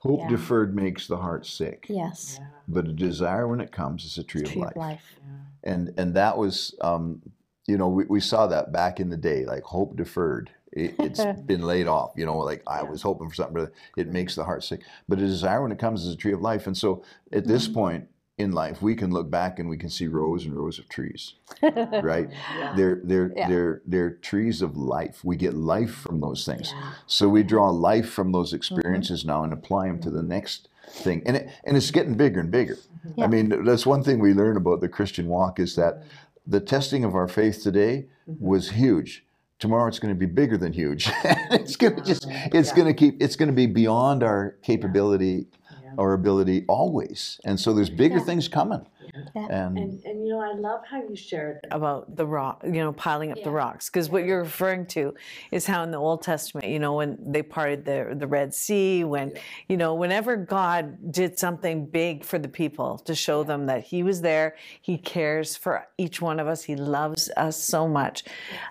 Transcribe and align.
Hope 0.00 0.20
Yeah. 0.20 0.28
deferred 0.28 0.74
makes 0.74 1.06
the 1.06 1.18
heart 1.18 1.46
sick, 1.46 1.86
Yes. 1.88 2.38
Yeah. 2.40 2.46
but 2.68 2.88
a 2.88 2.92
desire 2.92 3.46
when 3.46 3.60
it 3.60 3.70
comes 3.70 4.04
is 4.04 4.16
a 4.18 4.24
tree, 4.24 4.42
Tree 4.42 4.62
of 4.62 4.68
of 4.68 4.76
life. 4.76 4.76
life. 4.76 5.14
Yeah. 5.16 5.72
And 5.72 5.94
and 5.98 6.14
that 6.14 6.36
was, 6.38 6.74
um, 6.80 7.20
you 7.66 7.76
know, 7.76 7.88
we, 7.88 8.04
we 8.06 8.20
saw 8.20 8.46
that 8.46 8.72
back 8.72 8.98
in 8.98 9.10
the 9.10 9.16
day, 9.16 9.44
like 9.44 9.62
hope 9.62 9.96
deferred. 9.96 10.50
It, 10.72 10.94
it's 10.98 11.22
been 11.46 11.62
laid 11.62 11.86
off, 11.86 12.12
you 12.16 12.24
know, 12.24 12.38
like 12.38 12.62
I 12.66 12.82
was 12.82 13.02
hoping 13.02 13.28
for 13.28 13.34
something, 13.34 13.54
but 13.54 13.72
it 13.96 14.08
makes 14.08 14.34
the 14.36 14.44
heart 14.44 14.64
sick. 14.64 14.80
But 15.08 15.18
a 15.18 15.26
desire 15.26 15.60
when 15.62 15.72
it 15.72 15.78
comes 15.78 16.06
is 16.06 16.14
a 16.14 16.16
tree 16.16 16.32
of 16.32 16.40
life. 16.40 16.66
And 16.66 16.76
so 16.76 17.02
at 17.32 17.46
this 17.46 17.68
Mhm. 17.68 17.74
point 17.74 18.08
in 18.40 18.52
life, 18.52 18.82
we 18.82 18.94
can 18.94 19.10
look 19.10 19.30
back 19.30 19.58
and 19.58 19.68
we 19.68 19.76
can 19.76 19.90
see 19.90 20.08
rows 20.08 20.44
and 20.44 20.54
rows 20.56 20.78
of 20.78 20.88
trees. 20.88 21.34
Right. 21.62 22.28
Yeah. 22.58 22.74
They're 22.76 23.00
they're 23.04 23.32
Yeah. 23.36 23.48
they're 23.48 23.82
they're 23.86 24.10
trees 24.10 24.62
of 24.62 24.76
life. 24.76 25.24
We 25.24 25.36
get 25.36 25.54
life 25.54 25.94
from 25.94 26.20
those 26.20 26.44
things. 26.44 26.72
Yeah. 26.74 26.92
So 27.06 27.28
we 27.28 27.42
draw 27.42 27.70
life 27.70 28.08
from 28.08 28.32
those 28.32 28.48
mm-hmm. 28.48 28.56
experiences 28.56 29.24
now 29.24 29.44
and 29.44 29.52
apply 29.52 29.86
them 29.88 30.00
to 30.00 30.10
the 30.10 30.20
mm-hmm. 30.20 30.28
next 30.28 30.68
thing. 30.88 31.22
And 31.26 31.36
it, 31.36 31.50
and 31.64 31.76
it's 31.76 31.90
getting 31.90 32.14
bigger 32.14 32.40
and 32.40 32.50
bigger. 32.50 32.76
Mm-hmm. 32.76 33.20
Yeah. 33.20 33.24
I 33.24 33.28
mean, 33.28 33.64
that's 33.64 33.86
one 33.86 34.02
thing 34.02 34.18
we 34.18 34.32
learn 34.34 34.56
about 34.56 34.80
the 34.80 34.88
Christian 34.88 35.26
walk 35.26 35.60
is 35.60 35.76
that 35.76 36.02
the 36.46 36.60
testing 36.60 37.04
of 37.04 37.14
our 37.14 37.28
faith 37.28 37.62
today 37.62 38.06
Mhm. 38.28 38.40
was 38.40 38.70
huge. 38.70 39.24
Tomorrow 39.58 39.88
it's 39.88 39.98
going 39.98 40.14
to 40.14 40.18
be 40.18 40.26
bigger 40.26 40.56
than 40.56 40.72
huge. 40.72 41.10
it's 41.50 41.76
going 41.76 41.96
to 41.96 42.02
just 42.02 42.26
it's 42.28 42.70
Yeah. 42.70 42.76
going 42.76 42.88
to 42.88 42.94
keep 42.94 43.22
it's 43.22 43.36
going 43.36 43.48
to 43.50 43.54
be 43.54 43.66
beyond 43.66 44.22
our 44.22 44.56
capability 44.62 45.46
Or 45.96 46.12
ability 46.12 46.64
always. 46.68 47.40
And 47.44 47.58
so 47.58 47.72
there's 47.72 47.90
bigger 47.90 48.18
Yeah. 48.18 48.24
things 48.24 48.48
coming. 48.48 48.86
Yeah. 49.34 49.46
And, 49.50 49.78
And 49.78 50.04
and 50.04 50.26
you 50.26 50.32
know, 50.32 50.40
I 50.40 50.54
love 50.54 50.82
how 50.88 51.02
you 51.02 51.16
shared 51.16 51.66
about 51.70 52.16
the 52.16 52.26
rock, 52.26 52.62
you 52.64 52.72
know, 52.72 52.92
piling 52.92 53.32
up 53.32 53.42
the 53.42 53.50
rocks. 53.50 53.88
Because 53.88 54.10
what 54.10 54.24
you're 54.24 54.42
referring 54.42 54.86
to 54.86 55.14
is 55.50 55.66
how 55.66 55.82
in 55.82 55.90
the 55.90 55.98
Old 55.98 56.22
Testament, 56.22 56.68
you 56.68 56.78
know, 56.78 56.94
when 56.94 57.18
they 57.20 57.42
parted 57.42 57.84
the 57.84 58.14
the 58.16 58.26
Red 58.26 58.54
Sea, 58.54 59.04
when 59.04 59.32
you 59.68 59.76
know, 59.76 59.94
whenever 59.94 60.36
God 60.36 61.12
did 61.12 61.38
something 61.38 61.86
big 61.86 62.24
for 62.24 62.38
the 62.38 62.48
people 62.48 62.98
to 62.98 63.14
show 63.14 63.42
them 63.44 63.66
that 63.66 63.84
He 63.84 64.02
was 64.02 64.20
there, 64.20 64.56
He 64.80 64.98
cares 64.98 65.56
for 65.56 65.86
each 65.98 66.20
one 66.20 66.40
of 66.40 66.46
us, 66.46 66.64
He 66.64 66.76
loves 66.76 67.30
us 67.36 67.62
so 67.62 67.88
much, 67.88 68.24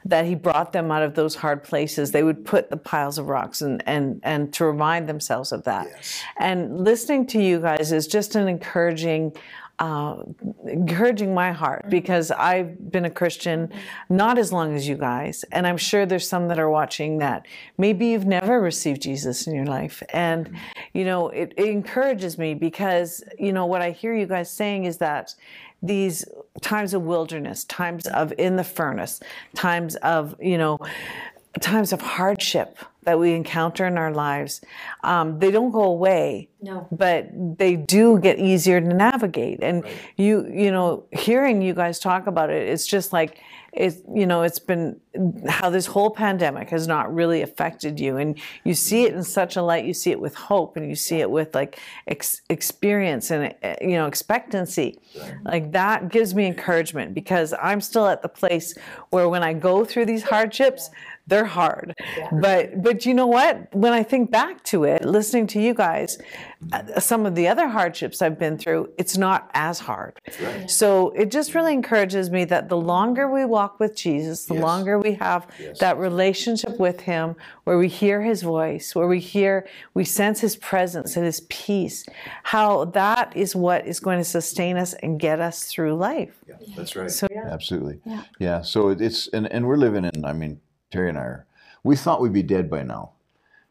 that 0.06 0.26
He 0.26 0.36
brought 0.36 0.74
them 0.74 0.92
out 0.92 1.04
of 1.04 1.16
those 1.16 1.36
hard 1.36 1.64
places. 1.64 2.12
They 2.12 2.24
would 2.24 2.46
put 2.46 2.70
the 2.70 2.78
piles 2.78 3.18
of 3.18 3.28
rocks 3.28 3.62
and 3.62 3.84
and 3.86 4.20
and 4.24 4.54
to 4.54 4.66
remind 4.66 5.08
themselves 5.08 5.52
of 5.52 5.64
that. 5.64 5.88
And 6.38 6.84
listening 6.84 7.28
to 7.28 7.42
you 7.42 7.60
guys 7.60 7.92
is 7.92 8.08
just 8.08 8.36
an 8.36 8.48
encouraging 8.48 9.34
uh, 9.80 10.24
encouraging 10.66 11.34
my 11.34 11.52
heart 11.52 11.84
mm-hmm. 11.84 11.92
because 11.92 12.32
I've 12.32 12.92
been 12.92 13.06
a 13.06 13.10
Christian 13.10 13.68
mm-hmm. 13.68 14.16
not 14.16 14.38
as 14.38 14.52
long 14.52 14.76
as 14.76 14.88
you 14.88 14.96
guys, 14.96 15.46
and 15.52 15.66
I'm 15.66 15.78
sure 15.78 16.06
there's 16.06 16.28
some 16.28 16.48
that 16.50 16.60
are 16.60 16.70
watching 16.70 17.20
that 17.20 17.48
maybe 17.78 18.08
you've 18.08 18.26
never 18.26 18.60
received 18.60 19.02
Jesus 19.02 19.48
in 19.48 19.56
your 19.56 19.66
life, 19.66 20.04
and 20.10 20.48
mm-hmm. 20.48 20.58
you 20.94 21.06
know 21.06 21.30
it, 21.30 21.54
it 21.58 21.70
encourages 21.70 22.38
me 22.38 22.54
because 22.54 23.24
you 23.38 23.54
know 23.54 23.66
what 23.66 23.82
I 23.82 23.92
hear 23.92 24.14
you 24.14 24.26
guys 24.26 24.52
saying 24.52 24.86
is 24.86 24.98
that 24.98 25.34
these 25.82 26.26
times 26.62 26.94
of 26.94 27.04
wilderness, 27.04 27.64
times 27.64 28.06
of 28.08 28.34
in 28.38 28.58
the 28.58 28.64
furnace, 28.64 29.22
times 29.56 29.96
of 29.98 30.36
you 30.42 30.58
know 30.58 30.78
times 31.60 31.92
of 31.94 32.02
hardship 32.02 32.78
that 33.04 33.18
we 33.18 33.34
encounter 33.34 33.88
in 33.88 33.98
our 33.98 34.12
lives, 34.12 34.62
um, 35.04 35.40
they 35.40 35.50
don't 35.52 35.72
go 35.72 35.84
away 35.84 36.50
No. 36.62 36.88
but 36.92 37.30
they 37.58 37.76
do 37.76 38.20
get 38.20 38.38
easier 38.40 38.80
to 38.82 38.88
navigate. 38.88 39.64
And 39.64 39.84
you 40.18 40.46
you 40.52 40.72
know 40.72 41.06
hearing 41.12 41.62
you 41.62 41.74
guys 41.74 42.00
talk 42.00 42.28
about 42.28 42.50
it 42.50 42.68
it's 42.68 42.86
just 42.86 43.12
like 43.14 43.40
it's 43.72 43.98
you 44.14 44.26
know 44.26 44.42
it's 44.42 44.58
been 44.60 45.00
how 45.48 45.70
this 45.70 45.86
whole 45.86 46.10
pandemic 46.10 46.70
has 46.70 46.88
not 46.88 47.14
really 47.14 47.42
affected 47.42 48.00
you. 48.00 48.18
And 48.18 48.38
you 48.64 48.74
see 48.74 49.04
it 49.04 49.14
in 49.14 49.24
such 49.24 49.56
a 49.56 49.62
light. 49.62 49.86
You 49.86 49.94
see 49.94 50.12
it 50.12 50.20
with 50.20 50.34
hope 50.36 50.76
and 50.76 50.88
you 50.90 50.96
see 50.96 51.20
it 51.22 51.30
with 51.30 51.54
like 51.56 51.80
ex- 52.08 52.42
experience 52.50 53.32
and 53.32 53.56
uh, 53.64 53.76
you 53.82 53.92
know 53.92 54.08
expectancy. 54.08 55.00
Like 55.46 55.72
that 55.72 56.10
gives 56.10 56.36
me 56.36 56.46
encouragement 56.46 57.14
because 57.14 57.54
i'm 57.62 57.82
still 57.82 58.08
at 58.08 58.22
the 58.22 58.30
place 58.30 58.74
where 59.10 59.28
when 59.30 59.44
i 59.44 59.54
go 59.54 59.84
through 59.86 60.06
these 60.06 60.24
hardships 60.24 60.90
they're 61.30 61.46
hard 61.46 61.94
but 62.42 62.82
but 62.84 63.06
you 63.06 63.14
know 63.14 63.28
what 63.28 63.74
when 63.74 63.94
i 63.94 64.04
think 64.04 64.30
back 64.32 64.64
to 64.64 64.84
it 64.84 65.04
listening 65.06 65.46
to 65.48 65.62
you 65.62 65.74
guys 65.74 66.18
uh, 66.74 67.00
some 67.00 67.26
of 67.26 67.36
the 67.36 67.48
other 67.48 67.68
hardships 67.68 68.22
i've 68.22 68.38
been 68.38 68.58
through 68.58 68.90
it's 68.98 69.16
not 69.18 69.50
as 69.54 69.80
hard 69.80 70.14
so 70.68 71.10
it 71.12 71.32
just 71.32 71.54
really 71.56 71.74
encourages 71.74 72.30
me 72.30 72.44
that 72.46 72.68
the 72.70 72.78
longer 72.78 73.30
we 73.32 73.46
walk 73.46 73.80
with 73.80 73.96
jesus 73.96 74.46
the 74.46 74.54
Yes. 74.56 74.64
longer 74.64 75.00
we 75.00 75.14
have 75.14 75.48
that 75.80 75.98
relationship 75.98 76.78
with 76.80 77.00
him 77.02 77.36
where 77.64 77.78
we 77.78 77.88
hear 77.88 78.22
his 78.22 78.42
voice 78.42 78.94
where 78.96 79.08
we 79.08 79.20
hear 79.20 79.68
we 79.94 80.04
sense 80.04 80.40
his 80.42 80.56
presence 80.58 81.16
and 81.16 81.26
his 81.26 81.42
peace 81.50 82.06
how 82.44 82.86
that 82.86 83.32
is 83.38 83.56
what 83.56 83.88
is 83.88 84.00
going 84.00 84.18
to 84.18 84.24
sustain 84.24 84.76
us 84.78 84.94
and 84.96 85.20
get 85.20 85.40
us 85.40 85.64
through 85.72 85.96
life 85.96 86.36
Yeah, 86.48 86.56
that's 86.76 86.96
right. 86.96 87.10
So- 87.12 87.28
yeah. 87.32 87.48
Absolutely. 87.58 88.00
Yeah. 88.06 88.24
Yeah. 88.40 88.62
So 88.62 88.90
it's 88.90 89.28
and, 89.30 89.46
and 89.52 89.66
we're 89.68 89.78
living 89.78 90.04
in. 90.06 90.26
I 90.26 90.34
mean, 90.34 90.60
Terry 90.92 91.10
and 91.10 91.18
I 91.18 91.22
are. 91.22 91.46
We 91.84 91.96
thought 91.96 92.22
we'd 92.22 92.34
be 92.34 92.44
dead 92.44 92.70
by 92.70 92.84
now 92.84 93.12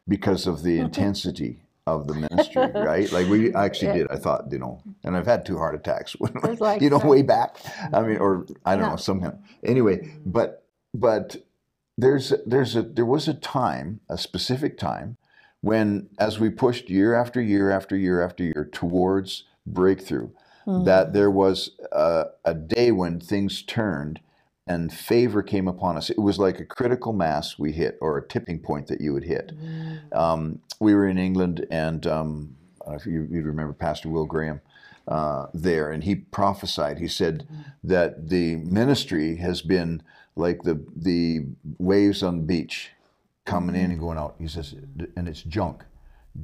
because 0.07 0.47
of 0.47 0.63
the 0.63 0.79
intensity 0.85 1.61
of 1.87 2.07
the 2.07 2.13
ministry, 2.13 2.67
right? 2.75 3.11
Like 3.11 3.27
we 3.27 3.53
actually 3.53 3.93
did. 3.93 4.07
I 4.11 4.17
thought, 4.17 4.51
you 4.51 4.59
know, 4.59 4.81
and 5.03 5.15
I've 5.17 5.25
had 5.25 5.45
two 5.45 5.57
heart 5.57 5.75
attacks. 5.75 6.15
like 6.59 6.81
you 6.81 6.89
know, 6.89 6.99
that. 6.99 7.07
way 7.07 7.21
back. 7.21 7.57
I 7.93 8.01
mean, 8.01 8.17
or 8.17 8.45
I 8.65 8.75
don't 8.75 8.85
Yeah. 8.85 8.89
know, 8.91 8.95
somehow. 8.95 9.37
Anyway, 9.63 10.11
but 10.25 10.65
but 10.93 11.37
there's 11.97 12.33
there's 12.45 12.75
a 12.75 12.81
there 12.83 13.05
was 13.05 13.27
a 13.27 13.33
time, 13.33 13.99
a 14.09 14.17
specific 14.17 14.77
time, 14.77 15.17
when 15.61 16.09
as 16.17 16.39
we 16.39 16.49
pushed 16.49 16.89
year 16.89 17.13
after 17.13 17.41
year 17.41 17.71
after 17.71 17.95
year 17.95 18.21
after 18.21 18.43
year 18.43 18.69
towards 18.71 19.43
breakthrough, 19.65 20.29
hmm. 20.65 20.83
that 20.85 21.13
there 21.13 21.31
was 21.31 21.71
a, 21.91 22.25
a 22.45 22.53
day 22.53 22.91
when 22.91 23.19
things 23.19 23.61
turned 23.61 24.19
and 24.69 24.93
favor 24.93 25.41
came 25.43 25.67
upon 25.67 25.97
us. 25.97 26.09
It 26.09 26.19
was 26.19 26.37
like 26.37 26.59
a 26.59 26.65
critical 26.65 27.11
mass 27.11 27.57
we 27.57 27.71
hit, 27.71 27.97
or 27.99 28.17
a 28.17 28.27
tipping 28.27 28.59
point 28.59 28.87
that 28.87 29.01
you 29.01 29.11
would 29.13 29.25
hit. 29.25 29.51
Um, 30.13 30.59
we 30.79 30.93
were 30.93 31.07
in 31.07 31.17
England, 31.17 31.65
and 31.71 32.05
um, 32.07 32.55
I 32.81 32.85
don't 32.85 32.93
know 32.93 32.99
if 32.99 33.05
you, 33.05 33.27
you 33.31 33.41
remember 33.41 33.73
Pastor 33.73 34.09
Will 34.09 34.25
Graham 34.25 34.61
uh, 35.07 35.47
there, 35.53 35.91
and 35.91 36.03
he 36.03 36.15
prophesied. 36.15 36.99
He 36.99 37.07
said 37.07 37.47
that 37.83 38.29
the 38.29 38.57
ministry 38.57 39.37
has 39.37 39.61
been 39.63 40.03
like 40.35 40.61
the 40.63 40.79
the 40.95 41.47
waves 41.79 42.23
on 42.23 42.37
the 42.37 42.43
beach, 42.43 42.91
coming 43.45 43.75
in 43.75 43.91
and 43.91 43.99
going 43.99 44.19
out. 44.19 44.35
He 44.39 44.47
says, 44.47 44.75
and 45.17 45.27
it's 45.27 45.41
junk. 45.41 45.83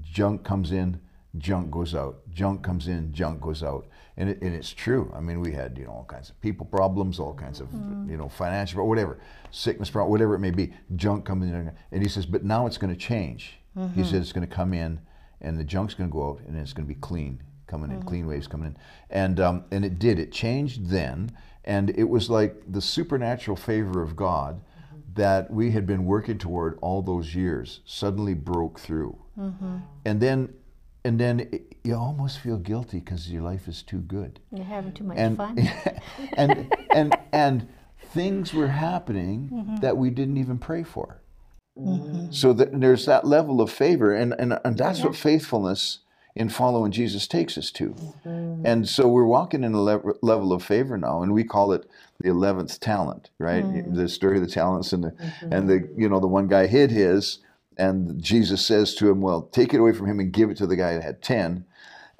Junk 0.01 0.43
comes 0.43 0.71
in, 0.71 0.99
junk 1.37 1.71
goes 1.71 1.95
out. 1.95 2.19
Junk 2.31 2.63
comes 2.63 2.87
in, 2.87 3.13
junk 3.13 3.41
goes 3.41 3.63
out. 3.63 3.87
And, 4.17 4.29
it, 4.29 4.41
and 4.41 4.55
it's 4.55 4.71
true. 4.71 5.11
I 5.15 5.19
mean, 5.19 5.41
we 5.41 5.51
had 5.51 5.77
you 5.77 5.85
know 5.85 5.91
all 5.91 6.05
kinds 6.05 6.29
of 6.29 6.39
people 6.41 6.65
problems, 6.65 7.19
all 7.19 7.33
kinds 7.33 7.59
of 7.59 7.67
mm-hmm. 7.67 8.09
you 8.09 8.17
know 8.17 8.29
financial, 8.29 8.79
or 8.79 8.85
whatever, 8.85 9.19
sickness 9.51 9.89
problem, 9.89 10.11
whatever 10.11 10.35
it 10.35 10.39
may 10.39 10.51
be. 10.51 10.73
Junk 10.95 11.25
coming 11.25 11.49
in, 11.49 11.71
and 11.91 12.01
he 12.01 12.07
says, 12.07 12.25
but 12.25 12.43
now 12.43 12.65
it's 12.65 12.77
going 12.77 12.93
to 12.93 12.99
change. 12.99 13.59
He 13.73 13.81
mm-hmm. 13.81 14.03
says 14.03 14.13
it's 14.13 14.31
going 14.31 14.47
to 14.47 14.55
come 14.55 14.73
in, 14.73 15.01
and 15.41 15.59
the 15.59 15.65
junk's 15.65 15.93
going 15.93 16.09
to 16.09 16.13
go 16.13 16.29
out, 16.29 16.39
and 16.47 16.57
it's 16.57 16.71
going 16.71 16.87
to 16.87 16.93
be 16.93 16.99
clean 16.99 17.41
coming 17.67 17.91
in, 17.91 18.01
clean 18.03 18.21
mm-hmm. 18.21 18.29
waves 18.29 18.47
coming 18.47 18.67
in, 18.67 18.77
and 19.09 19.39
um, 19.41 19.65
and 19.71 19.83
it 19.83 19.99
did. 19.99 20.17
It 20.17 20.31
changed 20.31 20.87
then, 20.87 21.35
and 21.65 21.89
it 21.89 22.05
was 22.05 22.29
like 22.29 22.55
the 22.71 22.81
supernatural 22.81 23.57
favor 23.57 24.01
of 24.01 24.15
God 24.15 24.61
that 25.13 25.51
we 25.51 25.71
had 25.71 25.85
been 25.85 26.05
working 26.05 26.37
toward 26.37 26.77
all 26.81 27.01
those 27.01 27.35
years 27.35 27.81
suddenly 27.85 28.33
broke 28.33 28.79
through, 28.79 29.17
and 30.05 30.21
then 30.21 30.53
and 31.05 31.19
then 31.19 31.39
it, 31.51 31.77
you 31.83 31.95
almost 31.95 32.39
feel 32.39 32.57
guilty 32.57 32.99
because 32.99 33.29
your 33.31 33.43
life 33.43 33.67
is 33.67 33.83
too 33.83 33.99
good, 33.99 34.39
You're 34.51 34.65
having 34.65 34.91
too 34.91 35.03
much 35.03 35.17
and 35.17 35.37
fun. 35.37 35.59
and 36.33 36.75
and 36.91 37.15
and 37.31 37.67
things 38.11 38.53
were 38.53 38.67
happening 38.67 39.49
mm-hmm. 39.53 39.75
that 39.77 39.95
we 39.95 40.09
didn't 40.09 40.37
even 40.37 40.57
pray 40.57 40.83
for. 40.83 41.21
Mm-hmm. 41.77 42.31
So 42.31 42.53
that 42.53 42.79
there's 42.79 43.05
that 43.05 43.25
level 43.25 43.61
of 43.61 43.71
favor, 43.71 44.13
and 44.13 44.33
and, 44.39 44.59
and 44.65 44.77
that's 44.77 45.03
what 45.03 45.15
faithfulness 45.15 45.99
in 46.35 46.49
following 46.49 46.91
Jesus 46.91 47.27
takes 47.27 47.57
us 47.57 47.69
to. 47.71 47.89
Mm-hmm. 47.89 48.65
And 48.65 48.89
so 48.89 49.07
we're 49.07 49.25
walking 49.25 49.63
in 49.63 49.73
a 49.73 49.81
le- 49.81 50.15
level 50.23 50.53
of 50.53 50.63
favor 50.63 50.97
now, 50.97 51.21
and 51.21 51.33
we 51.33 51.43
call 51.43 51.71
it 51.71 51.85
the 52.19 52.29
eleventh 52.29 52.79
talent, 52.79 53.29
right? 53.37 53.63
The 53.93 54.09
story 54.09 54.37
of 54.37 54.43
the 54.43 54.49
talents, 54.49 54.91
and 54.91 55.03
the 55.03 55.33
and 55.51 55.69
the 55.69 55.87
you 55.95 56.09
know 56.09 56.19
the 56.19 56.27
one 56.27 56.47
guy 56.47 56.65
hid 56.65 56.89
his, 56.89 57.39
and 57.77 58.21
Jesus 58.21 58.65
says 58.65 58.95
to 58.95 59.09
him, 59.09 59.21
"Well, 59.21 59.43
take 59.43 59.73
it 59.73 59.79
away 59.79 59.93
from 59.93 60.07
him 60.07 60.19
and 60.19 60.31
give 60.31 60.49
it 60.49 60.57
to 60.57 60.67
the 60.67 60.75
guy 60.75 60.93
that 60.93 61.03
had 61.03 61.21
10. 61.21 61.65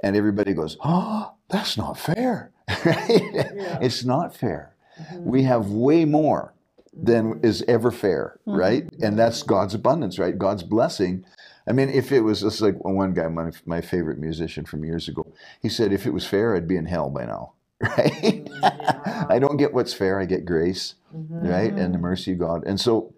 And 0.04 0.16
everybody 0.16 0.54
goes, 0.54 0.78
"Oh, 0.84 1.34
that's 1.50 1.78
not 1.78 1.98
fair." 1.98 2.52
right? 2.86 3.52
It's 3.82 4.06
not 4.06 4.36
fair. 4.36 4.76
Mm-hmm. 5.00 5.26
We 5.26 5.44
have 5.44 5.70
way 5.70 6.06
more 6.06 6.54
than 6.94 7.42
is 7.44 7.64
ever 7.68 7.92
fair, 7.92 8.40
mm-hmm. 8.48 8.58
right? 8.58 8.90
And 9.02 9.20
that's 9.20 9.44
God's 9.44 9.74
abundance, 9.74 10.18
right? 10.18 10.38
God's 10.38 10.64
blessing. 10.64 11.26
I 11.68 11.74
mean, 11.74 11.90
if 11.90 12.12
it 12.12 12.22
was 12.22 12.42
just 12.42 12.62
like 12.62 12.84
one 12.84 13.14
guy, 13.14 13.28
my, 13.28 13.52
my 13.66 13.82
favorite 13.82 14.20
musician 14.20 14.66
from 14.66 14.86
years 14.86 15.08
ago, 15.08 15.34
he 15.62 15.70
said, 15.70 15.92
if 15.92 16.06
it 16.06 16.14
was 16.14 16.26
fair, 16.26 16.56
I'd 16.56 16.68
be 16.68 16.78
in 16.78 16.86
hell 16.86 17.10
by 17.10 17.26
now, 17.26 17.54
right? 17.82 18.46
Mm, 18.46 19.32
I 19.32 19.40
don't 19.40 19.58
get 19.58 19.74
what's 19.74 19.94
fair. 19.94 20.20
I 20.20 20.26
get 20.26 20.46
grace, 20.46 20.96
mm-hmm. 21.14 21.48
right? 21.48 21.74
And 21.74 21.94
the 21.94 22.00
mercy 22.00 22.34
of 22.34 22.40
God. 22.40 22.64
And 22.66 22.80
so, 22.80 23.14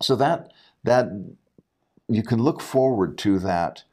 so 0.00 0.14
that, 0.16 0.52
that 0.84 1.06
you 2.10 2.22
can 2.22 2.42
look 2.42 2.60
forward 2.60 3.16
to 3.18 3.38
that 3.38 3.84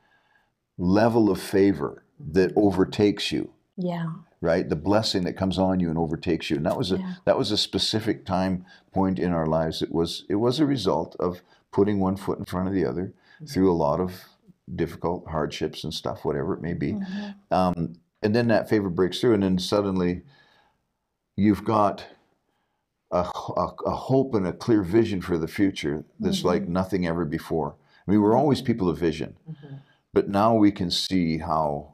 level 0.77 1.29
of 1.29 1.39
favor 1.39 2.03
that 2.19 2.51
overtakes 2.55 3.31
you 3.31 3.49
Yeah. 3.77 4.11
right? 4.41 4.67
The 4.69 4.75
blessing 4.75 5.23
that 5.23 5.33
comes 5.37 5.57
on 5.57 5.79
you 5.79 5.89
and 5.89 5.97
overtakes 5.97 6.49
you. 6.49 6.57
And 6.57 6.65
that 6.65 6.77
was 6.77 6.91
a 6.91 6.97
Yeah. 6.97 7.13
that 7.25 7.37
was 7.37 7.51
a 7.51 7.57
specific 7.57 8.25
time 8.25 8.65
point 8.91 9.19
in 9.19 9.31
our 9.31 9.45
lives. 9.47 9.81
It 9.81 9.91
was 9.91 10.25
it 10.29 10.35
was 10.35 10.59
a 10.59 10.65
result 10.65 11.15
of 11.19 11.41
putting 11.71 11.99
one 11.99 12.15
foot 12.17 12.39
in 12.39 12.45
front 12.45 12.67
of 12.67 12.73
the 12.73 12.85
other 12.85 13.13
through 13.47 13.71
a 13.71 13.75
lot 13.85 13.99
of 13.99 14.11
difficult 14.75 15.27
hardships 15.27 15.83
and 15.83 15.93
stuff 15.93 16.25
whatever 16.25 16.53
it 16.53 16.61
may 16.61 16.73
be. 16.73 16.93
Mhm. 16.93 17.35
um, 17.51 17.93
and 18.23 18.35
then 18.35 18.47
that 18.47 18.67
favor 18.69 18.89
breaks 18.89 19.19
through 19.21 19.33
and 19.35 19.43
then 19.43 19.57
suddenly 19.59 20.23
you've 21.35 21.63
got 21.63 22.05
a, 23.11 23.19
a, 23.55 23.67
a 23.85 23.91
hope 23.95 24.33
and 24.35 24.45
a 24.47 24.51
clear 24.53 24.81
vision 24.83 25.21
for 25.21 25.37
the 25.37 25.47
future 25.47 26.03
that's 26.19 26.43
like 26.43 26.67
nothing 26.67 27.05
ever 27.07 27.23
before 27.25 27.75
i 28.07 28.11
mean 28.11 28.21
we're 28.21 28.35
always 28.37 28.61
people 28.61 28.89
of 28.89 28.97
vision 28.97 29.35
Mhm. 29.49 29.79
but 30.13 30.29
now 30.29 30.53
we 30.55 30.71
can 30.71 30.89
see 30.91 31.37
how 31.37 31.93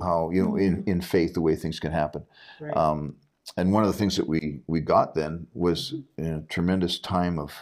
how 0.00 0.30
you 0.30 0.42
know 0.44 0.56
in, 0.56 0.82
in 0.86 1.00
faith 1.00 1.34
the 1.34 1.40
way 1.40 1.54
things 1.54 1.78
can 1.80 1.92
happen. 1.92 2.22
Right. 2.60 2.76
um, 2.76 3.16
and 3.56 3.72
one 3.72 3.84
of 3.84 3.92
the 3.92 3.98
things 3.98 4.16
that 4.16 4.26
we 4.26 4.62
we 4.66 4.80
got 4.80 5.14
then 5.14 5.46
was 5.54 5.94
in 6.16 6.26
a 6.26 6.40
tremendous 6.42 6.98
time 6.98 7.38
of 7.38 7.52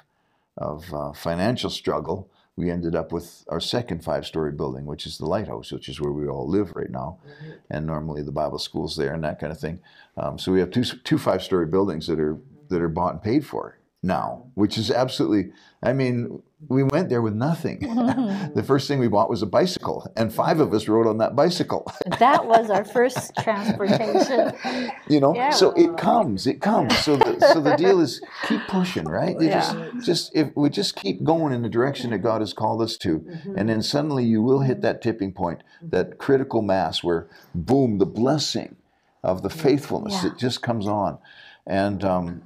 of 0.57 0.93
uh, 0.95 1.13
financial 1.13 1.71
struggle 1.71 2.31
we 2.57 2.71
ended 2.71 2.95
up 2.95 3.11
with 3.13 3.45
our 3.49 3.59
second 3.61 4.05
five 4.05 4.25
story 4.25 4.53
building 4.53 4.87
which 4.87 5.07
is 5.07 5.19
the 5.19 5.27
lighthouse 5.27 5.73
which 5.73 5.89
is 5.89 6.01
where 6.01 6.13
we 6.13 6.29
all 6.29 6.49
live 6.49 6.73
right 6.77 6.91
now. 6.91 7.19
Right. 7.25 7.59
and 7.71 7.85
normally 7.87 8.23
the 8.23 8.33
bible 8.33 8.59
school's 8.61 8.97
there 8.97 9.13
and 9.13 9.25
that 9.25 9.41
kind 9.41 9.53
of 9.53 9.59
thing. 9.59 9.81
Um, 10.17 10.39
so 10.39 10.53
we 10.53 10.61
have 10.61 10.71
two 10.71 10.85
two 10.85 11.19
five 11.19 11.43
story 11.43 11.67
buildings 11.67 12.07
that 12.07 12.21
are 12.21 12.39
that 12.69 12.81
are 12.81 12.89
bought 12.89 13.15
and 13.15 13.23
paid 13.23 13.45
for 13.45 13.77
now 14.05 14.45
which 14.55 14.77
is 14.79 14.91
absolutely 14.91 15.51
i 15.83 15.93
mean 15.93 16.43
we 16.67 16.83
went 16.83 17.11
there 17.11 17.21
with 17.21 17.35
nothing. 17.35 17.79
The 18.55 18.63
first 18.63 18.89
thing 18.89 18.99
we 18.99 19.09
bought 19.09 19.29
was 19.29 19.43
a 19.43 19.47
bicycle 19.47 20.11
and 20.17 20.33
five 20.33 20.61
of 20.61 20.73
us 20.73 20.89
rode 20.89 21.07
on 21.07 21.19
that 21.19 21.37
bicycle. 21.37 21.83
That 22.19 22.47
was 22.47 22.71
our 22.71 22.85
first 22.87 23.33
transportation. 23.43 24.53
you 25.09 25.21
know 25.21 25.35
Yeah. 25.35 25.51
so 25.51 25.73
it 25.73 25.99
comes 25.99 26.47
it 26.47 26.63
comes. 26.63 26.97
So 27.01 27.17
the, 27.17 27.39
so 27.53 27.61
the 27.61 27.77
deal 27.77 28.01
is 28.01 28.23
keep 28.49 28.63
pushing 28.69 29.05
right? 29.05 29.37
You 29.39 29.49
just 29.51 29.77
just 30.07 30.35
if 30.35 30.49
we 30.57 30.71
just 30.71 30.97
keep 30.97 31.23
going 31.23 31.53
in 31.53 31.61
the 31.63 31.69
direction 31.69 32.11
that 32.13 32.19
god 32.19 32.41
has 32.41 32.55
called 32.55 32.81
us 32.81 32.97
to 32.99 33.13
and 33.57 33.69
then 33.69 33.83
suddenly 33.83 34.25
you 34.25 34.41
will 34.41 34.61
hit 34.61 34.81
that 34.83 35.03
tipping 35.03 35.33
point 35.33 35.63
that 35.83 36.17
critical 36.19 36.63
mass 36.63 37.05
where 37.05 37.27
boom 37.55 37.99
the 37.99 38.07
blessing 38.07 38.77
of 39.23 39.43
the 39.43 39.51
faithfulness 39.51 40.15
Yeah. 40.15 40.31
that 40.31 40.39
just 40.39 40.63
comes 40.63 40.87
on. 40.87 41.19
And 41.67 42.03
um 42.05 42.43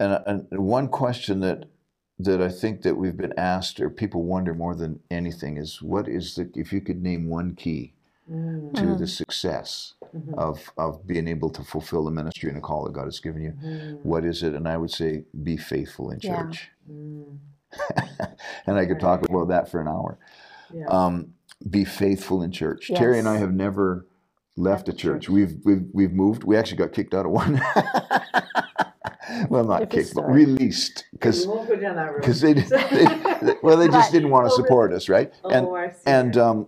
and, 0.00 0.22
and 0.50 0.60
one 0.60 0.88
question 0.88 1.40
that 1.40 1.66
that 2.18 2.42
I 2.42 2.50
think 2.50 2.82
that 2.82 2.96
we've 2.96 3.16
been 3.16 3.32
asked 3.38 3.80
or 3.80 3.88
people 3.90 4.22
wonder 4.24 4.54
more 4.54 4.74
than 4.74 5.00
anything 5.10 5.56
is 5.56 5.80
what 5.82 6.08
is 6.08 6.34
the 6.34 6.50
if 6.54 6.72
you 6.72 6.80
could 6.80 7.02
name 7.02 7.28
one 7.28 7.54
key 7.54 7.94
Mm. 8.30 8.72
to 8.74 8.94
the 8.94 9.08
success 9.08 9.94
Mhm. 10.16 10.34
of 10.38 10.70
of 10.78 11.04
being 11.06 11.26
able 11.26 11.50
to 11.50 11.64
fulfill 11.64 12.04
the 12.04 12.12
ministry 12.12 12.48
and 12.48 12.56
the 12.56 12.60
call 12.62 12.84
that 12.84 12.92
God 12.92 13.06
has 13.06 13.18
given 13.18 13.42
you. 13.42 13.52
Mhm. 13.52 14.04
What 14.04 14.24
is 14.24 14.44
it? 14.44 14.54
And 14.54 14.68
I 14.68 14.76
would 14.76 14.92
say 14.92 15.24
be 15.42 15.56
faithful 15.56 16.10
in 16.12 16.20
Yeah. 16.22 16.42
church. 16.44 16.70
Mm. 16.88 17.38
and 18.66 18.78
I 18.78 18.86
could 18.86 19.00
talk 19.00 19.28
about 19.28 19.48
that 19.48 19.68
for 19.68 19.80
an 19.80 19.88
hour. 19.88 20.16
Yeah. 20.72 20.86
Um, 20.86 21.34
be 21.68 21.84
faithful 21.84 22.42
in 22.42 22.52
church. 22.52 22.88
Terry 22.94 23.18
and 23.18 23.28
I 23.28 23.38
have 23.38 23.52
never 23.52 24.06
left 24.56 24.88
a 24.88 24.92
church. 24.92 25.22
church. 25.24 25.30
We've 25.30 25.56
we've 25.64 25.86
we've 25.92 26.12
moved. 26.12 26.44
We 26.44 26.56
actually 26.56 26.76
got 26.78 26.92
kicked 26.92 27.14
out 27.14 27.26
of 27.26 27.32
one. 27.32 27.60
well, 29.50 29.64
not 29.64 29.80
Different 29.80 30.06
kicked, 30.06 30.14
but 30.14 30.30
released 30.30 31.06
because 31.12 31.44
we 31.46 31.52
won't 31.52 31.68
go 31.68 31.74
down 31.76 31.96
that 31.96 32.12
road. 32.12 32.20
because 32.20 32.40
they, 32.40 32.52
they 32.54 33.54
well 33.62 33.76
they 33.76 33.88
just 33.88 34.12
didn't 34.12 34.30
want 34.30 34.46
to 34.46 34.52
Oh, 34.52 34.56
support 34.56 34.92
us, 34.92 35.08
right? 35.08 35.32
oh, 35.44 35.50
and 35.50 35.66
I 35.66 35.94
and 36.06 36.36
um, 36.36 36.66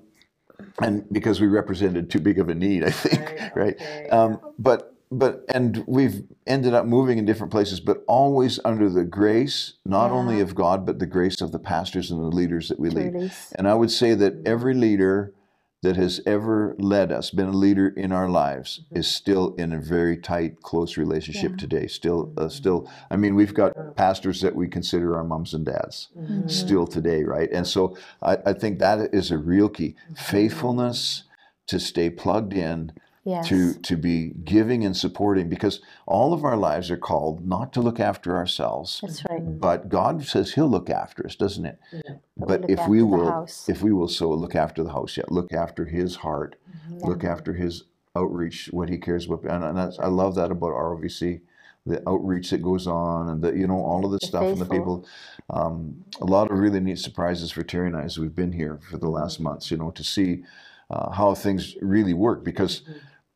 and 0.82 1.06
because 1.12 1.40
we 1.40 1.46
represented 1.46 2.10
too 2.10 2.18
big 2.18 2.38
of 2.40 2.48
a 2.48 2.54
need, 2.54 2.82
I 2.84 2.90
think, 2.90 3.20
Right, 3.20 3.56
right? 3.56 3.74
okay. 3.74 4.08
Um, 4.10 4.40
but 4.58 4.94
but 5.12 5.44
and 5.48 5.84
we've 5.86 6.24
ended 6.46 6.74
up 6.74 6.84
moving 6.86 7.18
in 7.18 7.24
different 7.24 7.52
places, 7.52 7.78
but 7.78 8.02
always 8.08 8.58
under 8.64 8.88
the 8.90 9.04
grace, 9.04 9.74
not 9.84 10.10
only 10.10 10.40
of 10.40 10.54
God, 10.56 10.84
but 10.84 10.98
the 10.98 11.06
grace 11.06 11.40
of 11.40 11.52
the 11.52 11.58
pastors 11.60 12.10
and 12.10 12.20
the 12.20 12.34
leaders 12.34 12.68
that 12.68 12.80
we 12.80 12.88
lead. 12.90 13.14
Release. 13.14 13.52
And 13.56 13.68
I 13.68 13.74
would 13.74 13.92
say 13.92 14.14
that 14.14 14.34
every 14.44 14.74
leader 14.74 15.34
that 15.82 15.96
has 15.96 16.20
ever 16.26 16.74
led 16.78 17.10
us, 17.10 17.30
been 17.30 17.48
a 17.48 17.52
leader 17.52 17.88
in 17.88 18.12
our 18.12 18.28
lives, 18.28 18.82
is 18.94 19.06
still 19.08 19.54
in 19.56 19.72
a 19.72 19.80
very 19.80 20.16
tight, 20.16 20.62
close 20.62 20.96
relationship 20.96 21.52
Yeah. 21.52 21.56
today. 21.56 21.86
Still, 21.88 22.32
uh, 22.36 22.48
still. 22.48 22.88
I 23.10 23.16
mean, 23.16 23.34
we've 23.34 23.52
got 23.52 23.96
pastors 23.96 24.40
that 24.42 24.54
we 24.54 24.68
consider 24.68 25.16
our 25.16 25.24
mums 25.24 25.52
and 25.54 25.66
dads 25.66 26.08
Mhm. 26.16 26.48
still 26.48 26.86
today, 26.86 27.24
right? 27.24 27.50
And 27.52 27.66
so 27.66 27.96
I, 28.22 28.38
I 28.46 28.52
think 28.52 28.78
that 28.78 29.12
is 29.12 29.30
a 29.32 29.38
real 29.38 29.68
key: 29.68 29.96
faithfulness 30.14 31.24
to 31.66 31.78
stay 31.80 32.10
plugged 32.10 32.54
in 32.54 32.92
Yes. 33.24 33.48
to 33.48 33.74
to 33.74 33.96
be 33.96 34.32
giving 34.42 34.84
and 34.84 34.96
supporting 34.96 35.48
because 35.48 35.80
all 36.06 36.32
of 36.32 36.42
our 36.44 36.56
lives 36.56 36.90
are 36.90 36.96
called 36.96 37.46
not 37.46 37.72
to 37.74 37.80
look 37.80 38.00
after 38.00 38.36
ourselves 38.36 38.98
That's 39.00 39.22
right. 39.30 39.60
but 39.60 39.88
God 39.88 40.24
says 40.26 40.54
he'll 40.54 40.68
look 40.68 40.90
after 40.90 41.24
us 41.24 41.36
doesn't 41.36 41.64
it 41.64 41.78
Yeah. 41.92 42.16
but 42.36 42.68
if 42.68 42.88
we 42.88 43.02
will 43.04 43.46
if 43.68 43.80
we 43.80 43.92
will 43.92 44.08
so 44.08 44.30
look 44.30 44.56
after 44.56 44.82
the 44.82 44.90
house 44.90 45.16
yeah 45.16 45.22
look 45.28 45.52
after 45.52 45.84
his 45.84 46.16
heart 46.16 46.56
look 46.90 47.22
after 47.22 47.52
his 47.54 47.84
outreach 48.16 48.68
what 48.72 48.88
he 48.88 48.98
cares 48.98 49.26
about 49.26 49.44
and, 49.44 49.62
and 49.64 49.78
that's, 49.78 50.00
I 50.00 50.06
love 50.08 50.34
that 50.34 50.50
about 50.50 50.72
ROVC 50.72 51.42
the 51.86 52.02
outreach 52.08 52.50
that 52.50 52.62
goes 52.62 52.88
on 52.88 53.28
and 53.28 53.40
the 53.42 53.52
you 53.56 53.68
know 53.68 53.78
all 53.84 54.04
of 54.04 54.10
this 54.10 54.22
The 54.22 54.26
stuff 54.26 54.42
and 54.44 54.60
the 54.60 54.66
people 54.66 55.06
um, 55.50 56.04
a 56.20 56.24
lot 56.24 56.50
of 56.50 56.58
really 56.58 56.80
neat 56.80 56.98
surprises 56.98 57.52
for 57.52 57.62
Terry 57.62 57.86
and 57.86 57.96
I 57.96 58.02
as 58.02 58.18
we've 58.18 58.34
been 58.34 58.52
here 58.52 58.80
for 58.90 58.98
the 58.98 59.08
last 59.08 59.38
months 59.38 59.70
you 59.70 59.76
know 59.76 59.92
to 59.92 60.02
see 60.02 60.42
uh, 60.90 61.10
how 61.10 61.34
things 61.34 61.76
really 61.80 62.14
work 62.14 62.42
because 62.44 62.82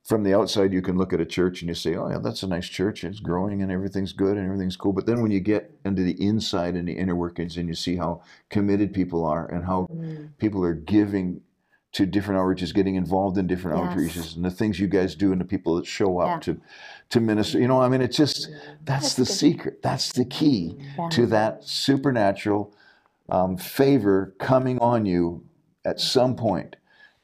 from 0.06 0.22
the 0.22 0.32
outside 0.32 0.72
you 0.72 0.80
can 0.82 0.96
look 0.96 1.12
at 1.12 1.20
a 1.20 1.26
church 1.26 1.60
and 1.62 1.68
you 1.68 1.74
say 1.74 1.96
oh 1.96 2.08
yeah 2.08 2.18
that's 2.18 2.42
a 2.44 2.46
nice 2.46 2.68
church 2.68 3.02
it's 3.04 3.18
growing 3.20 3.60
and 3.62 3.72
everything's 3.72 4.12
good 4.12 4.36
and 4.36 4.46
everything's 4.46 4.76
cool 4.76 4.92
but 4.92 5.04
then 5.06 5.20
when 5.20 5.30
you 5.32 5.40
get 5.40 5.70
into 5.84 6.02
the 6.02 6.12
inside 6.24 6.74
and 6.76 6.86
the 6.88 6.92
inner 6.92 7.16
workings 7.16 7.56
and 7.56 7.68
you 7.68 7.74
see 7.74 7.96
how 7.96 8.22
committed 8.48 8.94
people 8.94 9.24
are 9.24 9.46
and 9.46 9.64
how 9.64 9.86
Mm. 9.90 10.28
people 10.38 10.64
are 10.64 10.74
giving 10.74 11.40
to 11.92 12.04
different 12.06 12.38
outreaches 12.40 12.74
getting 12.74 12.94
involved 12.96 13.38
in 13.38 13.46
different 13.46 13.78
Yes. 13.78 13.86
outreaches 13.96 14.36
and 14.36 14.44
the 14.44 14.50
things 14.50 14.78
you 14.78 14.86
guys 14.86 15.14
do 15.14 15.32
and 15.32 15.40
the 15.40 15.44
people 15.44 15.76
that 15.76 15.86
show 15.86 16.18
up 16.18 16.28
Yeah. 16.28 16.38
to 16.54 16.60
to 17.10 17.20
minister 17.20 17.58
you 17.58 17.66
know 17.68 17.80
i 17.80 17.88
mean 17.88 18.00
it's 18.02 18.16
just 18.16 18.48
that's, 18.84 19.14
That's 19.14 19.14
the 19.14 19.26
secret 19.26 19.82
that's 19.82 20.12
the 20.12 20.24
key 20.24 20.76
Yeah. 20.98 21.08
to 21.10 21.26
that 21.26 21.64
supernatural 21.64 22.72
um, 23.28 23.56
favor 23.56 24.34
coming 24.38 24.78
on 24.78 25.04
you 25.06 25.44
at 25.84 25.98
some 26.00 26.36
point 26.36 26.76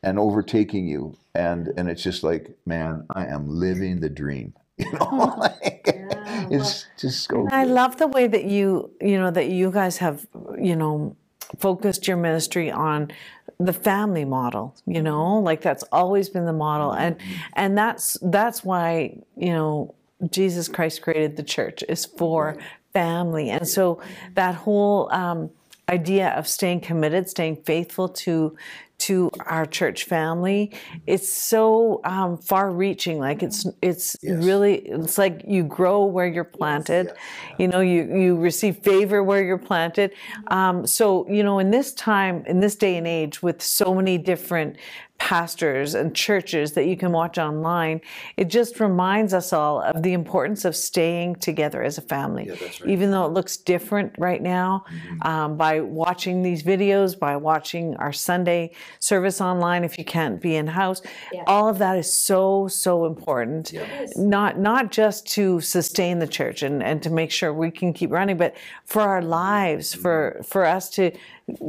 and 0.03 0.19
overtaking 0.19 0.87
you 0.89 1.17
and 1.35 1.69
and 1.77 1.89
it's 1.89 2.03
just 2.03 2.23
like 2.23 2.57
man 2.67 3.07
i 3.11 3.27
am 3.27 3.49
living 3.49 4.01
the 4.01 4.09
dream 4.09 4.53
you 4.79 4.91
know 4.93 5.35
like, 5.39 5.83
Yeah, 5.87 6.49
it's 6.51 6.87
just 6.99 7.29
so 7.29 7.49
I 7.51 7.65
love 7.65 7.99
the 7.99 8.07
way 8.07 8.27
that 8.27 8.45
you, 8.45 8.91
you 9.01 9.19
know, 9.19 9.31
that 9.31 9.49
you 9.49 9.71
guys 9.71 9.99
have, 9.99 10.27
you 10.59 10.77
know, 10.77 11.17
focused 11.59 12.09
your 12.09 12.17
ministry 12.17 12.71
on 12.71 13.11
the 13.59 13.73
family 13.73 14.25
model, 14.25 14.75
you 14.87 15.03
know, 15.03 15.39
like 15.39 15.61
that's 15.61 15.83
always 15.93 16.29
been 16.29 16.47
the 16.47 16.53
model. 16.53 16.93
And 16.93 17.17
and 17.55 17.77
that's 17.77 18.17
that's 18.23 18.65
why, 18.65 19.19
you 19.37 19.53
know, 19.53 19.95
Jesus 20.31 20.69
Christ 20.69 21.03
created 21.03 21.37
the 21.37 21.43
church 21.43 21.85
is 21.89 22.07
for 22.07 22.57
family. 22.93 23.51
And 23.51 23.67
so 23.69 24.01
that 24.35 24.55
whole 24.55 25.13
um, 25.13 25.51
idea 25.89 26.31
of 26.31 26.47
staying 26.47 26.81
committed, 26.81 27.29
staying 27.29 27.57
faithful 27.65 28.09
to 28.09 28.57
to 29.03 29.31
our 29.47 29.67
church 29.67 30.05
family, 30.05 30.71
it's 31.07 31.31
so 31.33 32.01
um, 32.05 32.39
far-reaching. 32.39 33.19
Like 33.19 33.43
it's 33.43 33.67
it's 33.83 34.17
really 34.23 34.77
it's 34.77 35.19
like 35.19 35.43
you 35.47 35.65
grow 35.65 36.05
where 36.05 36.27
you're 36.27 36.45
planted. 36.45 37.13
You 37.59 37.69
know, 37.69 37.81
you 37.81 38.05
you 38.17 38.37
receive 38.37 38.79
favor 38.79 39.23
where 39.23 39.43
you're 39.43 39.59
planted. 39.59 40.13
Um, 40.49 40.87
so 40.87 41.29
you 41.29 41.43
know, 41.43 41.59
in 41.59 41.71
this 41.71 41.93
time, 41.95 42.45
in 42.47 42.61
this 42.61 42.77
day 42.77 42.97
and 42.97 43.07
age, 43.07 43.43
with 43.43 43.61
so 43.61 43.95
many 43.95 44.19
different 44.19 44.77
pastors 45.19 45.95
and 45.95 46.17
churches 46.17 46.73
that 46.73 46.87
you 46.87 46.97
can 46.97 47.13
watch 47.13 47.39
online, 47.39 48.01
it 48.37 48.49
just 48.49 48.81
reminds 48.81 49.33
us 49.33 49.53
all 49.53 49.81
of 49.81 50.03
the 50.03 50.13
importance 50.13 50.65
of 50.65 50.75
staying 50.75 51.37
together 51.37 51.81
as 51.81 51.97
a 51.97 52.01
family. 52.01 52.51
Even 52.85 53.13
though 53.13 53.25
it 53.25 53.33
looks 53.33 53.57
different 53.57 54.13
right 54.19 54.43
now, 54.43 54.85
um, 55.23 55.57
by 55.57 55.81
watching 55.81 56.43
these 56.43 56.65
videos, 56.65 57.17
by 57.17 57.37
watching 57.37 57.95
our 57.99 58.13
Sunday 58.13 58.75
service 58.99 59.41
online, 59.41 59.85
if 59.85 59.99
you 59.99 60.05
can't 60.05 60.41
be 60.41 60.57
in 60.57 60.67
house, 60.67 61.03
all 61.47 61.69
of 61.69 61.79
that 61.79 61.97
is 61.97 62.13
so 62.13 62.69
so 62.69 63.07
important. 63.07 63.73
Not 64.17 64.59
not 64.59 64.93
just 64.93 65.27
to 65.33 65.61
sustain 65.61 66.19
the 66.19 66.27
church 66.27 66.63
and, 66.63 66.83
and 66.83 67.03
to 67.03 67.11
make 67.11 67.31
sure 67.31 67.53
we 67.53 67.71
can 67.71 67.93
keep 67.93 68.11
running, 68.11 68.37
but 68.37 68.55
for 68.85 69.03
our 69.03 69.23
lives, 69.23 69.93
mm-hmm. 69.93 70.03
for 70.03 70.33
mm-hmm. 70.35 70.43
for 70.45 70.65
us 70.65 70.91
to 70.91 71.13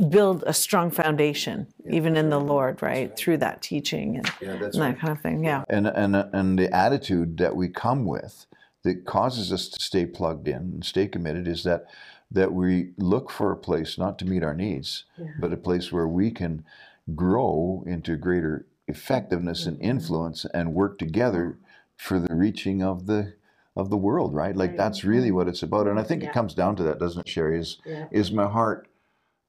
build 0.10 0.44
a 0.46 0.54
strong 0.54 0.92
foundation, 0.92 1.68
even 1.90 2.16
in 2.16 2.30
the 2.30 2.40
Lord, 2.40 2.82
right, 2.82 3.16
through 3.18 3.38
that 3.38 3.62
teaching 3.62 4.18
and, 4.18 4.32
and 4.42 4.62
that 4.62 5.00
kind 5.00 5.12
of 5.12 5.22
thing. 5.22 5.44
Yeah. 5.44 5.64
and 5.70 5.88
and 5.88 6.16
and 6.16 6.60
the 6.60 6.74
attitude 6.74 7.38
that 7.38 7.56
we 7.56 7.70
come 7.70 8.06
with 8.06 8.46
that 8.84 9.06
causes 9.06 9.52
us 9.52 9.70
to 9.70 9.82
stay 9.82 10.06
plugged 10.06 10.48
in 10.48 10.56
and 10.56 10.86
stay 10.86 11.08
committed 11.08 11.48
is 11.48 11.64
that 11.64 11.86
that 12.32 12.52
we 12.52 12.90
look 12.98 13.30
for 13.30 13.52
a 13.52 13.58
place 13.58 13.98
not 13.98 14.18
to 14.20 14.26
meet 14.26 14.44
our 14.44 14.54
needs 14.54 15.06
but 15.40 15.54
a 15.54 15.58
place 15.58 15.92
where 15.92 16.08
we 16.08 16.32
can 16.32 16.64
grow 17.16 17.84
into 17.86 18.16
greater 18.16 18.66
effectiveness 18.88 19.66
and 19.66 19.80
influence 19.82 20.46
and 20.54 20.74
work 20.74 20.98
together 20.98 21.58
for 21.98 22.20
the 22.20 22.34
reaching 22.36 22.82
of 22.84 23.06
the 23.06 23.34
of 23.76 23.90
the 23.90 23.98
world 23.98 24.34
right 24.36 24.56
like 24.56 24.72
Right. 24.72 24.78
that's 24.78 25.04
really 25.04 25.32
what 25.32 25.48
it's 25.48 25.64
about 25.64 25.88
and 25.88 26.00
i 26.00 26.04
think 26.04 26.22
Yeah. 26.22 26.30
it 26.30 26.34
comes 26.34 26.54
down 26.54 26.76
to 26.78 26.84
that 26.84 27.00
doesn't 27.00 27.28
it 27.28 27.32
sherry 27.32 27.60
is 27.60 27.78
Yeah, 27.86 28.06
is 28.12 28.32
my 28.32 28.48
heart 28.48 28.88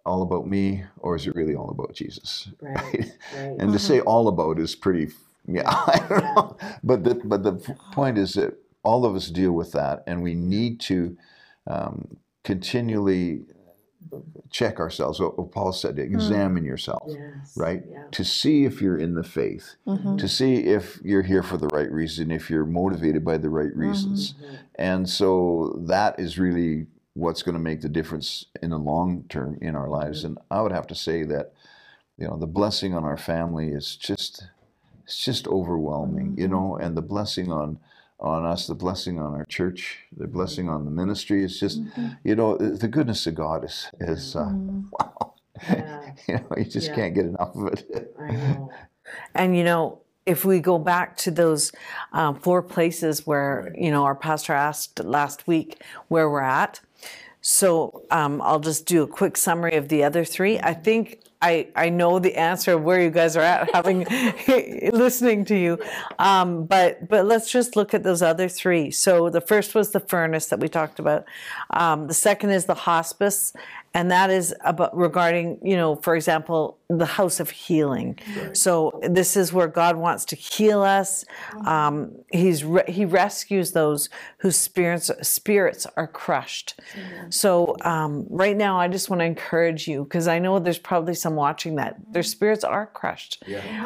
all 0.07 0.23
about 0.23 0.47
me 0.47 0.85
or 0.99 1.17
is 1.17 1.27
it 1.27 1.35
really 1.35 1.55
all 1.55 1.71
about 1.71 1.95
jesus 1.95 2.49
right, 2.61 3.13
right. 3.37 3.57
and 3.59 3.73
to 3.73 3.79
say 3.79 4.01
all 4.13 4.29
about 4.29 4.59
is 4.59 4.75
pretty 4.75 5.09
yeah 5.47 5.63
i 5.69 5.99
don't 6.09 6.23
Yeah. 6.23 6.35
know 6.35 6.57
but 6.83 7.05
the 7.05 7.15
but 7.25 7.43
the 7.43 7.55
point 7.93 8.19
is 8.19 8.35
that 8.35 8.55
all 8.83 9.05
of 9.05 9.15
us 9.15 9.29
deal 9.31 9.53
with 9.53 9.73
that 9.73 10.03
and 10.07 10.23
we 10.23 10.35
need 10.35 10.81
to 10.81 11.17
um, 11.67 12.17
continually 12.45 13.45
check 14.51 14.79
ourselves 14.81 15.21
what 15.21 15.51
paul 15.53 15.73
said 15.73 15.97
to 15.97 16.03
examine 16.03 16.65
yourself 16.65 17.03
yes. 17.09 17.53
right 17.57 17.83
Yeah. 17.89 17.99
to 18.13 18.25
see 18.25 18.65
if 18.65 18.81
you're 18.81 18.99
in 18.99 19.15
the 19.15 19.25
faith 19.25 19.77
Mhm. 19.87 20.19
to 20.19 20.29
see 20.29 20.57
if 20.67 21.01
you're 21.05 21.23
here 21.23 21.43
for 21.43 21.57
the 21.57 21.69
right 21.69 21.91
reason 21.91 22.31
if 22.31 22.51
you're 22.51 22.65
motivated 22.67 23.25
by 23.25 23.39
the 23.39 23.51
right 23.51 23.75
reasons 23.77 24.35
Mhm. 24.41 24.59
and 24.77 25.09
so 25.09 25.79
that 25.87 26.19
is 26.19 26.39
really 26.39 26.87
what's 27.15 27.43
going 27.43 27.55
to 27.55 27.61
make 27.61 27.81
the 27.81 27.89
difference 27.89 28.47
in 28.63 28.71
the 28.71 28.79
long 28.79 29.25
term 29.29 29.57
in 29.61 29.77
our 29.77 29.89
lives. 29.89 30.25
And 30.25 30.37
I 30.51 30.61
would 30.63 30.73
have 30.73 30.87
to 30.89 30.97
say 30.97 31.23
that, 31.25 31.53
you 32.19 32.27
know, 32.27 32.37
the 32.37 32.47
blessing 32.47 32.95
on 32.95 33.05
our 33.05 33.17
family 33.17 33.69
is 33.69 33.97
just, 33.97 34.49
it's 35.05 35.25
just 35.25 35.47
overwhelming, 35.49 36.35
you 36.37 36.49
know, 36.49 36.77
and 36.77 36.97
the 36.97 37.03
blessing 37.03 37.53
on, 37.53 37.79
on 38.21 38.45
us, 38.45 38.67
the 38.67 38.75
blessing 38.75 39.19
on 39.19 39.35
our 39.35 39.45
church, 39.47 39.99
the 40.17 40.27
blessing 40.27 40.69
on 40.69 40.85
the 40.85 40.91
ministry. 40.91 41.45
It's 41.45 41.59
just, 41.59 41.81
you 42.25 42.35
know, 42.37 42.57
the 42.57 42.71
the 42.71 42.89
goodness 42.89 43.27
of 43.27 43.35
God 43.35 43.65
is, 43.65 43.91
is, 44.01 44.37
uh, 44.37 44.45
Mm. 44.45 44.85
wow. 44.99 45.35
Yeah. 45.69 46.13
you 46.29 46.35
know, 46.35 46.49
you 46.57 46.65
just 46.65 46.89
Yeah. 46.89 46.95
can't 46.95 47.15
get 47.15 47.27
enough 47.27 47.55
of 47.57 47.67
it. 47.69 48.15
I 48.19 48.31
know. 48.33 48.71
And 49.35 49.55
you 49.57 49.65
know, 49.65 50.01
if 50.25 50.45
we 50.47 50.61
go 50.61 50.79
back 50.79 51.17
to 51.19 51.31
those 51.31 51.73
um, 52.13 52.37
four 52.41 52.63
places 52.63 53.27
where 53.27 53.75
you 53.77 53.91
know 53.91 54.05
our 54.05 54.15
pastor 54.15 54.55
asked 54.55 54.99
last 55.05 55.47
week 55.47 55.83
where 56.09 56.31
we're 56.31 56.41
at, 56.41 56.81
so 57.43 58.03
um, 58.11 58.41
I'll 58.41 58.61
just 58.61 58.87
do 58.87 59.03
a 59.03 59.07
quick 59.07 59.37
summary 59.37 59.77
of 59.77 59.89
the 59.89 60.03
other 60.03 60.25
three. 60.25 60.59
I 60.59 60.73
think 60.73 61.21
I 61.45 61.69
I 61.77 61.91
know 61.91 62.19
the 62.19 62.37
answer 62.37 62.73
of 62.73 62.83
where 62.83 63.01
you 63.01 63.11
guys 63.11 63.37
are 63.37 63.43
at, 63.43 63.71
having 63.75 64.07
listening 64.93 65.45
to 65.47 65.57
you, 65.57 65.79
um, 66.19 66.65
but 66.65 67.07
but 67.07 67.27
let's 67.27 67.53
just 67.53 67.77
look 67.77 67.93
at 67.93 68.03
those 68.03 68.23
other 68.23 68.49
three. 68.49 68.91
So 68.91 69.29
the 69.29 69.43
first 69.43 69.75
was 69.75 69.93
the 69.93 70.01
furnace 70.01 70.47
that 70.47 70.59
we 70.59 70.69
talked 70.69 70.99
about. 70.99 71.27
Um, 71.71 72.07
the 72.07 72.15
second 72.15 72.51
is 72.51 72.65
the 72.65 72.75
hospice, 72.75 73.53
and 73.95 74.11
that 74.11 74.31
is 74.31 74.55
about 74.65 74.97
regarding 74.97 75.59
you 75.63 75.77
know, 75.77 75.97
for 75.97 76.15
example, 76.17 76.79
the 76.89 77.07
house 77.07 77.41
of 77.41 77.51
healing. 77.51 78.19
So 78.53 79.01
this 79.03 79.37
is 79.37 79.53
where 79.53 79.69
God 79.69 79.97
wants 79.97 80.25
to 80.27 80.37
heal 80.37 80.83
us. 80.83 81.25
Um, 81.65 82.13
he's 82.31 82.65
re- 82.65 82.85
he 82.89 83.05
rescues 83.05 83.73
those 83.73 84.11
whose 84.39 84.57
spirits 84.57 85.11
spirits 85.23 85.87
are 85.97 86.07
crushed. 86.07 86.79
So 87.31 87.77
um, 87.83 88.27
right 88.29 88.57
now, 88.57 88.79
I 88.79 88.89
just 88.89 89.09
want 89.11 89.21
to 89.21 89.25
encourage 89.25 89.89
you 89.89 90.05
because 90.05 90.29
I 90.29 90.39
know 90.39 90.59
there's 90.59 90.79
probably 90.79 91.15
some 91.15 91.35
watching 91.37 91.77
that 91.77 91.97
their 92.13 92.23
spirits 92.23 92.65
are 92.65 92.87
crushed. 92.87 93.43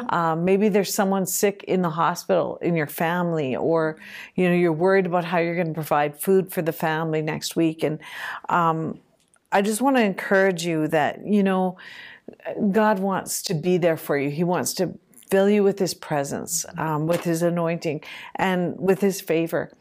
Um, 0.09 0.43
maybe 0.43 0.69
there's 0.69 0.93
someone 0.93 1.25
sick 1.25 1.63
in 1.67 1.81
the 1.81 1.89
hospital 1.89 2.57
in 2.61 2.75
your 2.75 2.87
family, 2.87 3.55
or 3.55 3.97
you 4.35 4.49
know 4.49 4.55
you're 4.55 4.73
worried 4.73 5.05
about 5.05 5.23
how 5.25 5.37
you're 5.37 5.55
going 5.55 5.67
to 5.67 5.73
provide 5.73 6.19
food 6.19 6.51
for 6.51 6.61
the 6.61 6.73
family 6.73 7.21
next 7.21 7.55
week, 7.55 7.83
and 7.83 7.99
um, 8.49 8.99
I 9.51 9.61
just 9.61 9.81
want 9.81 9.97
to 9.97 10.03
encourage 10.03 10.65
you 10.65 10.87
that 10.89 11.25
you 11.25 11.43
know 11.43 11.77
God 12.71 12.99
wants 12.99 13.41
to 13.43 13.53
be 13.53 13.77
there 13.77 13.97
for 13.97 14.17
you. 14.17 14.29
He 14.29 14.43
wants 14.43 14.73
to 14.75 14.97
fill 15.29 15.49
you 15.49 15.63
with 15.63 15.79
His 15.79 15.93
presence, 15.93 16.65
um, 16.77 17.07
with 17.07 17.23
His 17.23 17.41
anointing, 17.41 18.01
and 18.35 18.79
with 18.79 19.01
His 19.01 19.21
favor. 19.21 19.71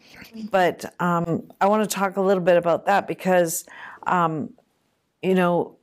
But 0.51 0.95
um, 1.01 1.51
I 1.61 1.67
want 1.67 1.89
to 1.89 1.95
talk 1.95 2.17
a 2.17 2.21
little 2.21 2.43
bit 2.43 2.57
about 2.57 2.87
that 2.87 3.07
because, 3.07 3.65
um, 4.07 4.51
you 5.23 5.35
know, 5.35 5.78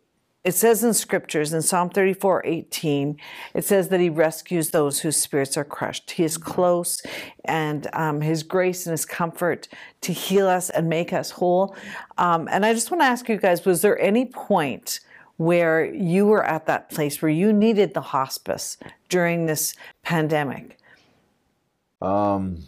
it 0.46 0.54
says 0.54 0.84
in 0.84 0.94
scriptures 0.94 1.52
in 1.54 1.62
Psalm 1.64 1.90
34 1.90 2.46
18, 2.46 3.20
it 3.56 3.66
says 3.66 3.90
that 3.90 4.00
He 4.00 4.10
rescues 4.10 4.70
those 4.70 5.00
whose 5.00 5.18
spirits 5.18 5.58
are 5.58 5.66
crushed. 5.66 6.12
He 6.12 6.24
is 6.24 6.38
close, 6.38 7.02
and 7.44 7.88
um, 7.94 8.22
His 8.22 8.44
grace 8.44 8.86
and 8.86 8.92
His 8.92 9.06
comfort 9.06 9.68
to 10.02 10.14
heal 10.14 10.48
us 10.48 10.70
and 10.70 10.88
make 10.88 11.12
us 11.12 11.32
whole. 11.32 11.76
Um, 12.20 12.48
and 12.52 12.64
I 12.64 12.74
just 12.74 12.92
want 12.92 13.02
to 13.02 13.06
ask 13.06 13.28
you 13.28 13.38
guys 13.38 13.66
was 13.66 13.82
there 13.82 14.00
any 14.00 14.26
point? 14.26 15.02
where 15.38 15.84
you 15.94 16.26
were 16.26 16.46
at 16.46 16.66
that 16.66 16.90
place 16.90 17.22
where 17.22 17.32
you 17.32 17.52
needed 17.52 17.94
the 17.94 18.00
hospice 18.00 18.78
during 19.10 19.46
this 19.46 19.76
pandemic? 20.02 20.78
Um, 22.02 22.64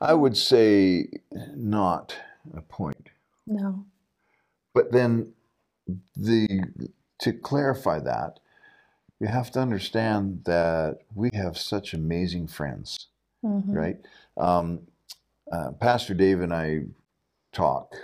I 0.00 0.14
would 0.14 0.36
say 0.36 1.08
not 1.54 2.16
a 2.56 2.60
point. 2.60 3.10
No. 3.46 3.84
But 4.74 4.90
then 4.92 5.32
the 6.16 6.62
to 7.18 7.32
clarify 7.32 7.98
that, 8.00 8.40
you 9.20 9.26
have 9.26 9.50
to 9.52 9.60
understand 9.60 10.42
that 10.44 10.98
we 11.14 11.30
have 11.32 11.56
such 11.56 11.94
amazing 11.94 12.46
friends, 12.46 13.08
Mhm. 13.44 13.74
right? 13.74 13.96
Um, 14.36 14.86
uh, 15.50 15.72
Pastor 15.72 16.12
Dave 16.14 16.40
and 16.40 16.52
I 16.52 16.82
talk 17.52 17.94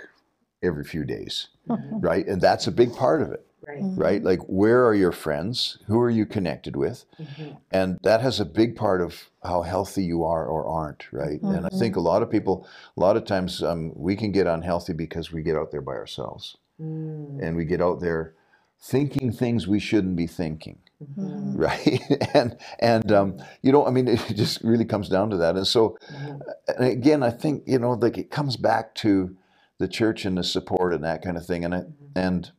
every 0.63 0.83
few 0.83 1.03
days, 1.03 1.49
right? 1.67 2.25
And 2.27 2.41
that's 2.41 2.67
a 2.67 2.71
big 2.71 2.95
part 2.95 3.21
of 3.21 3.31
it, 3.31 3.45
Right. 3.67 3.83
right? 3.95 4.23
Like, 4.23 4.39
where 4.47 4.85
are 4.87 4.95
your 4.95 5.11
friends? 5.11 5.77
Who 5.85 5.99
are 5.99 6.09
you 6.09 6.25
connected 6.25 6.75
with? 6.75 7.05
Mhm. 7.19 7.57
And 7.71 7.99
that 8.03 8.21
has 8.21 8.39
a 8.39 8.45
big 8.45 8.75
part 8.75 9.01
of 9.01 9.29
how 9.43 9.61
healthy 9.61 10.03
you 10.03 10.23
are 10.23 10.45
or 10.47 10.65
aren't, 10.65 11.11
right? 11.11 11.41
And 11.41 11.65
I 11.65 11.69
think 11.69 11.95
a 11.95 11.99
lot 12.01 12.23
of 12.23 12.29
people, 12.29 12.65
a 12.97 12.99
lot 12.99 13.17
of 13.17 13.25
times, 13.25 13.61
um, 13.61 13.91
we 13.95 14.15
can 14.15 14.31
get 14.31 14.47
unhealthy 14.47 14.93
because 14.93 15.31
we 15.31 15.43
get 15.43 15.55
out 15.57 15.71
there 15.71 15.81
by 15.81 15.93
ourselves 15.93 16.57
Mm. 16.83 17.41
and 17.41 17.55
we 17.55 17.65
get 17.65 17.81
out 17.81 18.01
there 18.01 18.33
thinking 18.81 19.31
things 19.31 19.67
we 19.67 19.79
shouldn't 19.79 20.17
be 20.17 20.27
thinking 20.27 20.79
Mhm. 21.01 21.53
right 21.57 22.01
and 22.35 22.57
and 22.79 23.11
um, 23.11 23.37
you 23.61 23.71
know 23.71 23.85
i 23.85 23.91
mean 23.91 24.07
it 24.07 24.19
just 24.35 24.61
really 24.63 24.85
comes 24.85 25.09
down 25.09 25.29
to 25.29 25.37
that 25.37 25.55
and 25.55 25.65
so 25.67 25.97
Mhm. 26.11 26.41
and 26.77 26.87
again 26.87 27.23
i 27.23 27.29
think 27.29 27.63
you 27.67 27.79
know 27.79 27.91
like 27.93 28.17
it 28.17 28.31
comes 28.31 28.57
back 28.57 28.95
to 28.95 29.35
the 29.79 29.87
church 29.87 30.25
and 30.25 30.37
the 30.37 30.43
support 30.43 30.93
and 30.93 31.03
that 31.03 31.21
kind 31.23 31.37
of 31.37 31.45
thing 31.45 31.63
and 31.65 31.75
I, 31.75 31.83
and 32.15 32.51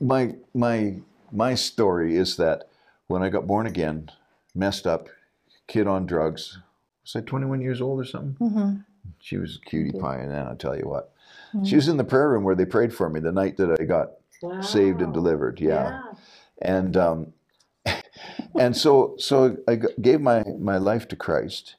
my 0.00 0.34
my 0.54 1.00
my 1.32 1.54
story 1.54 2.16
is 2.16 2.36
that 2.36 2.68
when 3.06 3.22
i 3.22 3.28
got 3.28 3.46
born 3.46 3.66
again 3.66 4.10
messed 4.54 4.86
up 4.86 5.08
kid 5.68 5.86
on 5.86 6.06
drugs 6.06 6.58
was 7.02 7.16
i 7.16 7.20
21 7.20 7.60
years 7.60 7.80
old 7.80 8.00
or 8.00 8.04
something 8.04 8.36
Mhm. 8.40 8.84
she 9.20 9.36
was 9.36 9.56
a 9.62 9.68
cutie 9.68 9.98
pie 9.98 10.18
and 10.18 10.30
then 10.32 10.46
i'll 10.46 10.56
tell 10.56 10.76
you 10.76 10.88
what 10.88 11.12
she 11.64 11.76
was 11.76 11.88
in 11.88 11.96
the 11.96 12.04
prayer 12.04 12.28
room 12.30 12.44
where 12.44 12.54
they 12.54 12.64
prayed 12.66 12.92
for 12.94 13.08
me 13.10 13.20
the 13.20 13.32
night 13.32 13.56
that 13.56 13.80
i 13.80 13.84
got 13.84 14.08
saved 14.62 15.00
and 15.02 15.12
delivered 15.12 15.60
yeah, 15.60 16.00
and 16.62 16.96
um, 16.96 17.32
and 18.58 18.76
so 18.76 19.14
so 19.18 19.56
I 19.68 19.76
gave 20.00 20.20
my 20.20 20.44
my 20.58 20.78
life 20.78 21.08
to 21.08 21.16
Christ, 21.16 21.76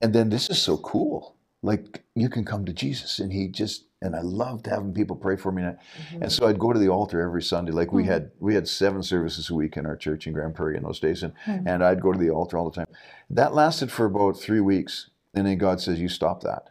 and 0.00 0.12
then 0.14 0.30
this 0.30 0.50
is 0.50 0.60
so 0.62 0.76
cool. 0.78 1.36
Like 1.62 2.02
you 2.14 2.28
can 2.28 2.44
come 2.44 2.64
to 2.64 2.72
Jesus, 2.72 3.18
and 3.18 3.32
He 3.32 3.48
just 3.48 3.86
and 4.02 4.16
I 4.16 4.20
loved 4.22 4.66
having 4.66 4.94
people 4.94 5.16
pray 5.16 5.36
for 5.36 5.52
me. 5.52 5.62
Mhm. 5.62 5.76
and 6.22 6.32
so 6.32 6.46
I'd 6.46 6.58
go 6.58 6.72
to 6.72 6.78
the 6.78 6.88
altar 6.88 7.20
every 7.20 7.42
Sunday. 7.42 7.72
Like 7.72 7.92
we 7.92 8.02
Mhm. 8.04 8.06
had 8.06 8.30
we 8.40 8.54
had 8.54 8.66
seven 8.68 9.02
services 9.02 9.50
a 9.50 9.54
week 9.54 9.76
in 9.76 9.84
our 9.86 9.96
church 9.96 10.26
in 10.26 10.32
Grand 10.32 10.54
Prairie 10.54 10.76
in 10.76 10.82
those 10.84 11.00
days, 11.00 11.22
and 11.22 11.32
Mhm. 11.46 11.64
and 11.66 11.84
I'd 11.84 12.00
go 12.00 12.12
to 12.12 12.18
the 12.18 12.30
altar 12.30 12.56
all 12.58 12.70
the 12.70 12.76
time. 12.76 12.86
That 13.28 13.54
lasted 13.54 13.90
for 13.90 14.06
about 14.06 14.38
three 14.38 14.60
weeks, 14.60 15.10
and 15.34 15.46
then 15.46 15.58
God 15.58 15.80
says, 15.80 16.00
"You 16.00 16.08
stop 16.08 16.42
that. 16.42 16.64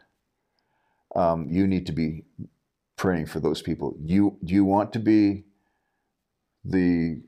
Um, 1.16 1.48
you 1.50 1.66
need 1.66 1.86
to 1.86 1.92
be 1.92 2.24
praying 2.96 3.26
for 3.26 3.40
those 3.40 3.62
people. 3.62 3.96
You 4.00 4.36
do 4.44 4.54
you 4.54 4.64
want 4.64 4.92
to 4.92 4.98
be 4.98 5.44
the 6.64 7.20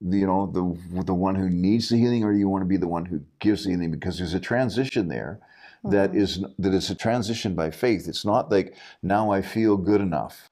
the, 0.00 0.18
you 0.18 0.26
know 0.26 0.46
the 0.46 1.02
the 1.04 1.14
one 1.14 1.34
who 1.34 1.48
needs 1.48 1.88
the 1.88 1.96
healing 1.96 2.22
or 2.22 2.32
do 2.32 2.38
you 2.38 2.48
want 2.48 2.62
to 2.62 2.68
be 2.68 2.76
the 2.76 2.86
one 2.88 3.06
who 3.06 3.20
gives 3.38 3.64
the 3.64 3.70
healing 3.70 3.90
because 3.90 4.18
there's 4.18 4.34
a 4.34 4.40
transition 4.40 5.08
there 5.08 5.40
that 5.84 6.12
Mhm. 6.12 6.16
is 6.16 6.44
that 6.58 6.74
is 6.74 6.90
a 6.90 6.94
transition 6.94 7.54
by 7.54 7.70
faith 7.70 8.06
it's 8.06 8.24
not 8.24 8.50
like 8.50 8.74
now 9.02 9.30
i 9.30 9.40
feel 9.40 9.78
good 9.78 10.02
enough 10.02 10.50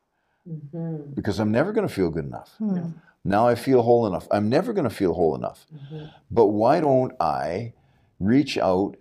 Mhm. 0.49 1.15
because 1.15 1.39
i'm 1.39 1.53
never 1.53 1.73
going 1.73 1.87
to 1.87 1.93
feel 1.93 2.11
good 2.11 2.25
enough 2.25 2.57
Mhm. 2.59 2.95
now 3.25 3.47
i 3.47 3.55
feel 3.55 3.83
whole 3.83 4.07
enough 4.07 4.27
i'm 4.31 4.49
never 4.49 4.73
going 4.73 4.89
to 4.89 4.95
feel 4.95 5.13
whole 5.13 5.35
enough 5.35 5.67
Mhm. 5.75 6.11
but 6.31 6.47
why 6.47 6.81
don't 6.81 7.13
i 7.21 7.75
reach 8.21 8.57
out 8.57 8.97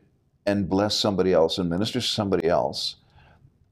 and 0.46 0.68
bless 0.68 0.94
somebody 0.96 1.32
else 1.32 1.58
and 1.58 1.70
minister 1.70 2.02
to 2.02 2.06
somebody 2.06 2.48
else 2.50 2.98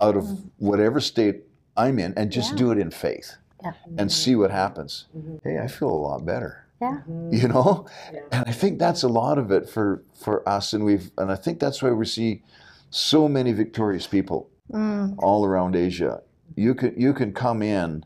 out 0.02 0.16
of 0.18 0.26
whatever 0.58 1.00
state 1.00 1.44
i'm 1.78 2.00
in 2.00 2.14
and 2.18 2.32
just 2.32 2.52
Yeah. 2.52 2.58
do 2.58 2.72
it 2.72 2.78
in 2.78 2.92
faith 2.92 3.36
Yeah. 3.64 3.74
and 3.98 4.12
see 4.12 4.36
what 4.36 4.52
happens 4.52 5.06
Mhm. 5.16 5.40
hey 5.44 5.60
i 5.60 5.68
feel 5.68 5.90
a 5.90 6.02
lot 6.10 6.26
better 6.26 6.66
Yeah. 6.82 7.02
You 7.32 7.48
know 7.48 7.86
Yeah. 8.14 8.22
and 8.32 8.44
i 8.48 8.52
think 8.52 8.80
that's 8.80 9.04
a 9.04 9.08
lot 9.08 9.38
of 9.38 9.52
it 9.52 9.70
for 9.70 10.04
for 10.14 10.48
us 10.50 10.74
and 10.74 10.84
we've 10.84 11.12
and 11.18 11.32
i 11.32 11.36
think 11.36 11.60
that's 11.60 11.82
why 11.84 11.92
we 11.92 12.06
see 12.06 12.44
so 12.90 13.28
many 13.28 13.54
victorious 13.54 14.08
people 14.08 14.48
Mm. 14.72 15.16
all 15.20 15.46
around 15.46 15.76
asia 15.76 16.22
you 16.56 16.74
can 16.74 16.94
you 16.98 17.14
can 17.14 17.34
come 17.34 17.62
in 17.62 18.04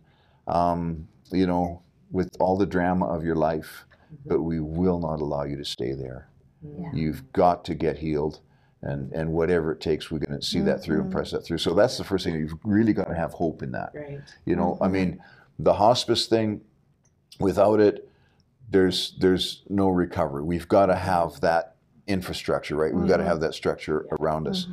um, 0.47 1.07
you 1.31 1.45
know 1.47 1.81
with 2.11 2.29
all 2.39 2.55
the 2.57 2.65
drama 2.67 3.05
of 3.07 3.23
your 3.23 3.35
life, 3.35 3.85
but 4.25 4.41
we 4.43 4.59
will 4.59 4.99
not 4.99 5.19
allow 5.19 5.43
you 5.43 5.57
to 5.57 5.65
stay 5.65 5.93
there. 5.93 6.29
Yeah. 6.63 6.91
You've 6.93 7.33
got 7.33 7.65
to 7.65 7.73
get 7.75 7.97
healed. 7.97 8.39
And, 8.85 9.11
and 9.13 9.33
whatever 9.33 9.71
it 9.71 9.81
takes, 9.81 10.11
we're 10.11 10.19
going 10.19 10.39
to 10.39 10.45
see 10.45 10.61
that 10.61 10.83
through 10.83 10.97
and 10.97 11.05
mm-hmm. 11.05 11.13
press 11.13 11.31
that 11.31 11.43
through. 11.43 11.57
So 11.57 11.73
that's 11.73 11.97
the 11.97 12.03
first 12.03 12.23
thing. 12.23 12.35
You've 12.35 12.53
really 12.63 12.93
got 12.93 13.07
to 13.07 13.15
have 13.15 13.33
hope 13.33 13.63
in 13.63 13.71
that. 13.71 13.91
Right. 13.95 14.21
You 14.45 14.55
know, 14.55 14.77
I 14.79 14.85
mm-hmm. 14.85 14.93
mean, 14.93 15.23
the 15.57 15.73
hospice 15.73 16.27
thing, 16.27 16.61
without 17.39 17.79
it, 17.79 18.07
there's 18.69 19.15
there's 19.19 19.63
no 19.69 19.89
recovery. 19.89 20.43
We've 20.43 20.67
got 20.67 20.87
to 20.87 20.95
have 20.95 21.41
that 21.41 21.75
infrastructure, 22.07 22.75
right? 22.75 22.93
We've 22.93 23.07
got 23.07 23.17
to 23.17 23.23
mm-hmm. 23.23 23.29
have 23.29 23.39
that 23.41 23.53
structure 23.53 24.07
around 24.19 24.47
us. 24.47 24.67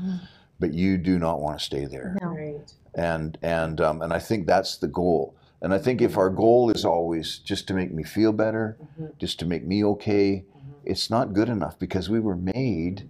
But 0.60 0.74
you 0.74 0.96
do 0.96 1.18
not 1.18 1.40
want 1.40 1.58
to 1.58 1.64
stay 1.64 1.86
there, 1.86 2.16
No. 2.20 2.28
Right. 2.28 2.72
and 2.94 3.36
and 3.42 3.80
um, 3.80 4.00
and 4.02 4.12
I 4.12 4.18
think 4.18 4.46
that's 4.46 4.76
the 4.76 4.86
goal. 4.86 5.34
And 5.60 5.72
I 5.72 5.78
think 5.78 6.00
if 6.02 6.16
our 6.16 6.30
goal 6.30 6.70
is 6.70 6.84
always 6.84 7.38
just 7.38 7.66
to 7.68 7.74
make 7.74 7.92
me 7.92 8.02
feel 8.02 8.32
better, 8.32 8.76
just 9.18 9.38
to 9.40 9.46
make 9.46 9.64
me 9.64 9.84
okay, 9.84 10.44
it's 10.84 11.10
not 11.10 11.32
good 11.32 11.48
enough 11.48 11.78
because 11.78 12.10
we 12.10 12.20
were 12.20 12.36
made 12.36 13.08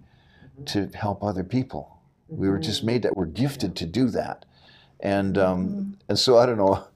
to 0.65 0.89
help 0.93 1.23
other 1.23 1.43
people. 1.43 1.99
We 2.27 2.49
were 2.49 2.59
just 2.59 2.83
made 2.83 3.03
that 3.03 3.15
we're 3.15 3.25
gifted 3.25 3.75
to 3.77 3.85
do 3.85 4.09
that, 4.09 4.45
and 4.99 5.37
um, 5.37 5.97
and 6.07 6.17
so 6.17 6.37
I 6.37 6.45
don't 6.45 6.57
know. 6.57 6.87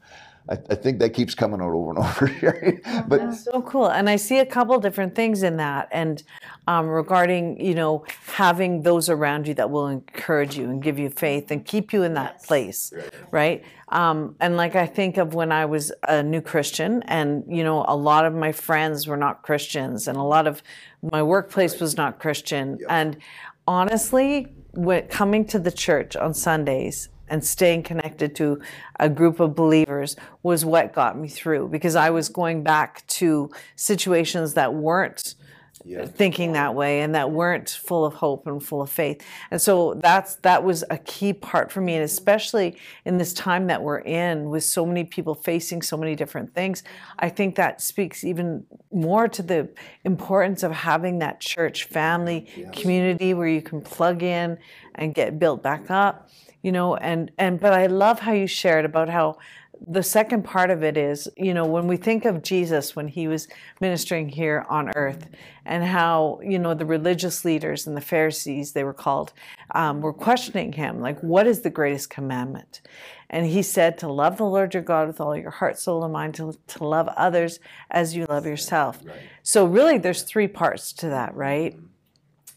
I, 0.49 0.53
I 0.69 0.75
think 0.75 0.99
that 0.99 1.11
keeps 1.11 1.35
coming 1.35 1.61
out 1.61 1.71
over 1.71 1.89
and 1.91 1.99
over 2.05 2.27
here. 2.27 2.81
but 3.07 3.33
So 3.33 3.61
cool. 3.61 3.87
And 3.87 4.09
I 4.09 4.15
see 4.15 4.39
a 4.39 4.45
couple 4.45 4.79
different 4.79 5.15
things 5.15 5.43
in 5.43 5.57
that. 5.57 5.89
And 5.91 6.23
um, 6.67 6.87
regarding, 6.87 7.63
you 7.63 7.75
know, 7.75 8.05
having 8.25 8.81
those 8.81 9.09
around 9.09 9.47
you 9.47 9.53
that 9.55 9.69
will 9.69 9.87
encourage 9.87 10.57
you 10.57 10.69
and 10.69 10.81
give 10.81 10.99
you 10.99 11.09
faith 11.09 11.51
and 11.51 11.65
keep 11.65 11.93
you 11.93 12.03
in 12.03 12.13
that 12.15 12.43
place, 12.43 12.93
right? 13.31 13.63
Um, 13.89 14.35
and 14.39 14.57
like 14.57 14.75
I 14.75 14.85
think 14.85 15.17
of 15.17 15.33
when 15.33 15.51
I 15.51 15.65
was 15.65 15.91
a 16.07 16.21
new 16.21 16.41
Christian, 16.41 17.03
and, 17.03 17.43
you 17.47 17.63
know, 17.63 17.85
a 17.87 17.95
lot 17.95 18.25
of 18.25 18.33
my 18.33 18.51
friends 18.51 19.07
were 19.07 19.17
not 19.17 19.43
Christians, 19.43 20.07
and 20.07 20.17
a 20.17 20.23
lot 20.23 20.45
of 20.45 20.61
my 21.01 21.23
workplace 21.23 21.79
was 21.79 21.95
not 21.95 22.19
Christian. 22.19 22.79
And 22.89 23.17
honestly, 23.65 24.47
when 24.71 25.07
coming 25.07 25.45
to 25.45 25.59
the 25.59 25.71
church 25.71 26.15
on 26.15 26.33
Sundays 26.33 27.09
and 27.29 27.43
staying 27.43 27.84
connected 27.84 28.36
to 28.36 28.60
a 29.00 29.10
group 29.10 29.39
of 29.39 29.55
believers 29.55 30.15
was 30.43 30.65
what 30.65 30.93
got 30.93 31.17
me 31.17 31.27
through 31.27 31.69
because 31.69 31.96
I 31.96 32.10
was 32.10 32.29
going 32.29 32.63
back 32.63 33.05
to 33.07 33.50
situations 33.75 34.53
that 34.55 34.74
weren't 34.74 35.36
thinking 36.07 36.53
that 36.53 36.75
way 36.75 37.01
and 37.01 37.15
that 37.15 37.31
weren't 37.31 37.69
full 37.69 38.03
of 38.03 38.15
hope 38.15 38.48
and 38.48 38.62
full 38.62 38.81
of 38.81 38.89
faith. 38.89 39.24
And 39.51 39.62
so 39.62 39.93
that's 39.93 40.36
that 40.38 40.63
was 40.63 40.84
a 40.89 40.98
key 40.98 41.34
part 41.34 41.72
for 41.72 41.81
me 41.81 41.96
and 41.96 42.03
especially 42.03 42.77
in 43.05 43.17
this 43.17 43.34
time 43.34 43.67
that 43.67 43.81
we're 43.81 44.00
in 44.00 44.50
with 44.50 44.63
so 44.63 44.86
many 44.86 45.03
people 45.03 45.34
facing 45.34 45.81
so 45.81 45.96
many 45.96 46.15
different 46.15 46.53
things, 46.53 46.84
I 47.19 47.29
think 47.29 47.55
that 47.55 47.81
speaks 47.81 48.24
even 48.24 48.65
more 48.91 49.27
to 49.29 49.41
the 49.41 49.69
importance 50.03 50.63
of 50.63 50.72
having 50.72 51.19
that 51.19 51.39
church 51.39 51.86
family 51.86 52.48
community 52.74 53.34
where 53.34 53.48
you 53.48 53.62
can 53.62 53.81
plug 53.81 54.24
in 54.24 54.57
and 54.96 55.13
get 55.13 55.39
built 55.39 55.63
back 55.63 55.89
up 55.89 56.29
you 56.61 56.71
know 56.71 56.95
and 56.95 57.31
and 57.37 57.59
but 57.59 57.73
i 57.73 57.87
love 57.87 58.19
how 58.19 58.31
you 58.31 58.47
shared 58.47 58.85
about 58.85 59.09
how 59.09 59.37
the 59.87 60.01
second 60.01 60.43
part 60.43 60.71
of 60.71 60.83
it 60.83 60.97
is 60.97 61.29
you 61.37 61.53
know 61.53 61.65
when 61.65 61.87
we 61.87 61.97
think 61.97 62.25
of 62.25 62.41
jesus 62.41 62.95
when 62.95 63.07
he 63.07 63.27
was 63.27 63.47
ministering 63.79 64.27
here 64.27 64.65
on 64.69 64.89
earth 64.95 65.27
and 65.65 65.83
how 65.83 66.39
you 66.43 66.57
know 66.57 66.73
the 66.73 66.85
religious 66.85 67.45
leaders 67.45 67.85
and 67.85 67.95
the 67.95 68.01
pharisees 68.01 68.71
they 68.71 68.83
were 68.83 68.93
called 68.93 69.33
um, 69.75 70.01
were 70.01 70.13
questioning 70.13 70.71
him 70.71 70.99
like 71.01 71.21
what 71.21 71.45
is 71.45 71.61
the 71.61 71.69
greatest 71.69 72.09
commandment? 72.09 72.81
And 73.29 73.45
he 73.45 73.61
said 73.61 73.97
to 73.99 74.12
love 74.12 74.38
the 74.38 74.45
lord 74.45 74.73
your 74.73 74.84
god 74.84 75.08
with 75.08 75.19
all 75.19 75.36
your 75.36 75.51
heart 75.51 75.77
soul 75.77 76.03
and 76.03 76.13
mind 76.13 76.36
to, 76.36 76.58
to 76.67 76.84
love 76.84 77.10
others 77.10 77.60
as 77.91 78.15
you 78.15 78.25
love 78.25 78.45
yourself. 78.45 79.01
So 79.43 79.65
really 79.65 79.97
there's 79.97 80.23
three 80.23 80.47
parts 80.47 80.93
to 80.93 81.10
that 81.10 81.36
right 81.36 81.77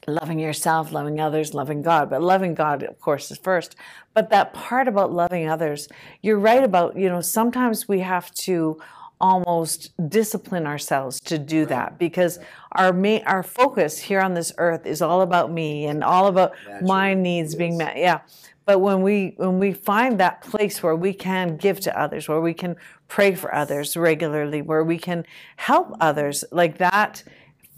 loving 0.06 0.38
yourself, 0.38 0.92
loving 0.92 1.20
others, 1.20 1.54
loving 1.54 1.82
God. 1.82 2.10
But 2.10 2.22
loving 2.22 2.54
God, 2.54 2.82
of 2.82 2.98
course, 3.00 3.30
is 3.30 3.38
first. 3.38 3.76
But 4.14 4.30
that 4.30 4.52
part 4.52 4.88
about 4.88 5.12
loving 5.12 5.48
others, 5.48 5.88
you're 6.22 6.38
right 6.38 6.64
about, 6.64 6.96
you 6.96 7.08
know, 7.08 7.20
sometimes 7.20 7.88
we 7.88 8.00
have 8.00 8.30
to 8.32 8.80
almost 9.20 9.92
discipline 10.08 10.66
ourselves 10.66 11.20
to 11.20 11.38
do 11.38 11.66
that 11.66 11.98
because 11.98 12.38
our 12.72 12.92
main, 12.92 13.22
our 13.26 13.42
focus 13.42 13.98
here 13.98 14.20
on 14.20 14.32
this 14.32 14.52
earth 14.56 14.86
is 14.86 15.02
all 15.02 15.20
about 15.20 15.52
me 15.52 15.86
and 15.86 16.02
all 16.02 16.26
about 16.26 16.54
my 16.80 17.12
needs 17.12 17.54
being 17.54 17.76
met. 17.76 17.96
Yeah. 17.98 18.20
But 18.64 18.78
when 18.78 19.02
we 19.02 19.34
when 19.36 19.58
we 19.58 19.72
find 19.72 20.20
that 20.20 20.42
place 20.42 20.82
where 20.82 20.94
we 20.94 21.12
can 21.12 21.56
give 21.56 21.80
to 21.80 22.00
others, 22.00 22.28
where 22.28 22.40
we 22.40 22.54
can 22.54 22.76
pray 23.08 23.34
for 23.34 23.52
others 23.54 23.96
regularly, 23.96 24.62
where 24.62 24.84
we 24.84 24.96
can 24.96 25.26
help 25.56 25.92
others, 26.00 26.44
like 26.52 26.78
that 26.78 27.22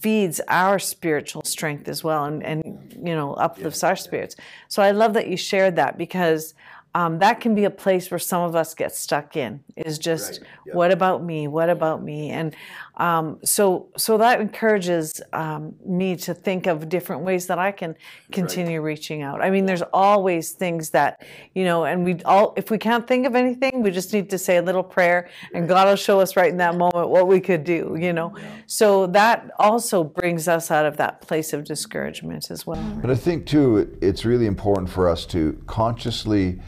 feeds 0.03 0.41
our 0.49 0.81
spiritual 0.81 1.43
strength 1.45 1.87
as 1.88 2.03
well 2.03 2.25
and, 2.25 2.43
and 2.43 2.93
you 2.97 3.15
know 3.15 3.35
uplifts 3.35 3.85
our 3.85 3.97
spirits. 3.97 4.35
So 4.69 4.83
i 4.83 4.91
love 4.91 5.15
that 5.15 5.29
you 5.29 5.37
shared 5.37 5.77
that 5.77 5.97
because 5.97 6.55
um, 6.94 7.18
that 7.20 7.40
can 7.40 7.55
be 7.55 7.64
a 7.64 7.70
place 7.70 8.11
where 8.11 8.18
some 8.18 8.42
of 8.42 8.55
us 8.55 8.74
get 8.74 8.94
stuck 8.94 9.37
in 9.37 9.62
is 9.76 9.98
just 9.98 10.40
what 10.72 10.90
about 10.90 11.22
me? 11.22 11.48
What 11.48 11.70
about 11.70 12.02
me? 12.02 12.31
And 12.31 12.55
um, 12.98 13.38
so 13.44 13.88
so 13.96 14.18
that 14.18 14.40
encourages 14.40 15.20
um, 15.33 15.74
me 15.87 16.16
to 16.16 16.35
think 16.35 16.66
of 16.66 16.88
different 16.88 17.22
ways 17.22 17.46
that 17.46 17.59
i 17.59 17.72
can 17.72 17.96
continue 18.31 18.83
reaching 18.83 19.22
out. 19.22 19.40
I 19.40 19.50
mean 19.50 19.64
there's 19.64 19.83
always 19.92 20.52
things 20.52 20.90
that 20.90 21.24
you 21.55 21.64
know 21.64 21.85
and 21.85 22.05
we 22.05 22.22
all 22.24 22.52
if 22.57 22.70
we 22.70 22.78
can't 22.78 23.07
think 23.07 23.26
of 23.26 23.35
anything 23.35 23.83
we 23.83 23.90
just 23.90 24.12
need 24.12 24.28
to 24.31 24.38
say 24.38 24.59
a 24.59 24.62
little 24.62 24.83
prayer 24.83 25.31
and 25.55 25.68
god 25.68 25.88
will 25.88 25.96
show 25.96 26.20
us 26.20 26.37
right 26.37 26.50
in 26.50 26.59
that 26.59 26.76
moment 26.76 27.09
what 27.09 27.26
we 27.26 27.40
could 27.40 27.64
do 27.64 27.96
you 27.98 28.12
know? 28.12 28.35
So 28.66 29.07
that 29.09 29.50
also 29.59 30.05
brings 30.05 30.48
us 30.48 30.70
out 30.70 30.87
of 30.87 30.96
that 30.96 31.20
place 31.20 31.52
of 31.52 31.64
discouragement 31.64 32.50
as 32.50 32.66
well. 32.66 32.83
But 33.00 33.11
I 33.11 33.14
think 33.14 33.46
too, 33.46 33.96
it's 34.00 34.24
really 34.24 34.46
important 34.46 34.90
for 34.90 35.09
us 35.09 35.24
to 35.26 35.62
consciously 35.66 36.61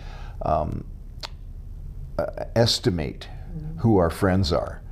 um, 0.44 0.84
uh, 2.18 2.26
estimate 2.54 3.28
who 3.78 3.98
our 3.98 4.10
friends 4.10 4.52
are, 4.52 4.82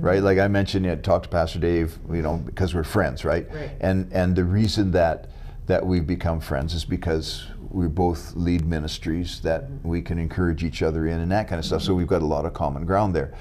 right? 0.00 0.22
Like 0.22 0.38
I 0.38 0.48
mentioned, 0.48 0.84
you 0.84 0.90
know, 0.92 1.00
talked 1.00 1.24
to 1.24 1.28
Pastor 1.30 1.58
Dave, 1.58 1.98
you 2.10 2.22
know, 2.22 2.36
because 2.36 2.74
we're 2.74 2.84
friends, 2.84 3.24
right? 3.24 3.46
Right. 3.52 3.70
And 3.80 4.12
and 4.12 4.36
the 4.36 4.44
reason 4.44 4.90
that 4.92 5.28
that 5.66 5.84
we've 5.86 6.06
become 6.06 6.40
friends 6.40 6.74
is 6.74 6.84
because 6.84 7.46
we 7.70 7.88
both 7.88 8.34
lead 8.34 8.66
ministries 8.66 9.40
that 9.40 9.64
we 9.82 10.02
can 10.02 10.18
encourage 10.18 10.62
each 10.62 10.82
other 10.82 11.06
in 11.06 11.20
and 11.20 11.32
that 11.32 11.48
kind 11.48 11.58
of 11.58 11.64
stuff. 11.64 11.82
So 11.82 11.94
we've 11.94 12.06
got 12.06 12.20
a 12.22 12.26
lot 12.26 12.44
of 12.44 12.52
common 12.52 12.84
ground 12.84 13.14
there. 13.14 13.32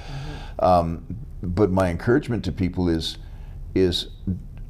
Um, 0.60 1.03
but 1.43 1.71
my 1.71 1.89
encouragement 1.89 2.45
to 2.45 2.51
people 2.51 2.88
is 2.89 3.17
is 3.73 4.10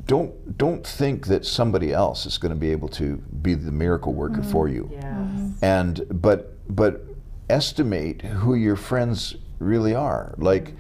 don't 0.06 0.58
don't 0.58 0.86
think 0.86 1.28
that 1.28 1.46
somebody 1.46 1.94
else 1.94 2.26
is 2.26 2.38
going 2.38 2.52
to 2.52 2.60
be 2.60 2.72
able 2.72 2.88
to 2.90 3.18
be 3.42 3.54
the 3.54 3.72
miracle 3.72 4.14
worker 4.14 4.44
for 4.44 4.68
you 4.68 4.90
Yeah. 4.92 5.21
And 5.62 6.06
but 6.10 6.58
but 6.76 7.02
estimate 7.50 8.22
who 8.22 8.56
your 8.56 8.76
friends 8.76 9.36
really 9.60 9.94
are. 9.96 10.34
Like 10.38 10.74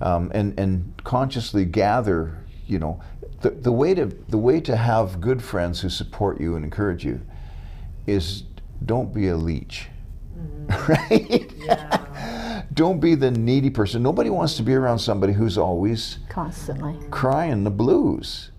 um, 0.00 0.30
and 0.34 0.58
and 0.58 0.92
consciously 1.04 1.64
gather 1.64 2.38
you 2.66 2.78
know 2.78 3.00
the, 3.42 3.50
the 3.50 3.72
way 3.72 3.94
to 3.94 4.06
the 4.06 4.38
way 4.38 4.60
to 4.60 4.76
have 4.76 5.20
good 5.20 5.42
friends 5.42 5.80
who 5.80 5.88
support 5.88 6.40
you 6.40 6.56
and 6.56 6.64
encourage 6.64 7.04
you 7.04 7.20
is 8.06 8.44
don't 8.84 9.12
be 9.14 9.28
a 9.28 9.36
leech. 9.36 9.88
Right? 10.88 11.52
Yeah. 11.58 12.62
don't 12.74 12.98
be 12.98 13.14
the 13.14 13.30
needy 13.30 13.70
person. 13.70 14.02
Nobody 14.02 14.30
wants 14.30 14.56
to 14.56 14.64
be 14.64 14.74
around 14.74 14.98
somebody 14.98 15.32
who's 15.32 15.56
always 15.56 16.18
Constantly. 16.28 16.98
crying 17.10 17.62
the 17.62 17.70
blues 17.70 18.50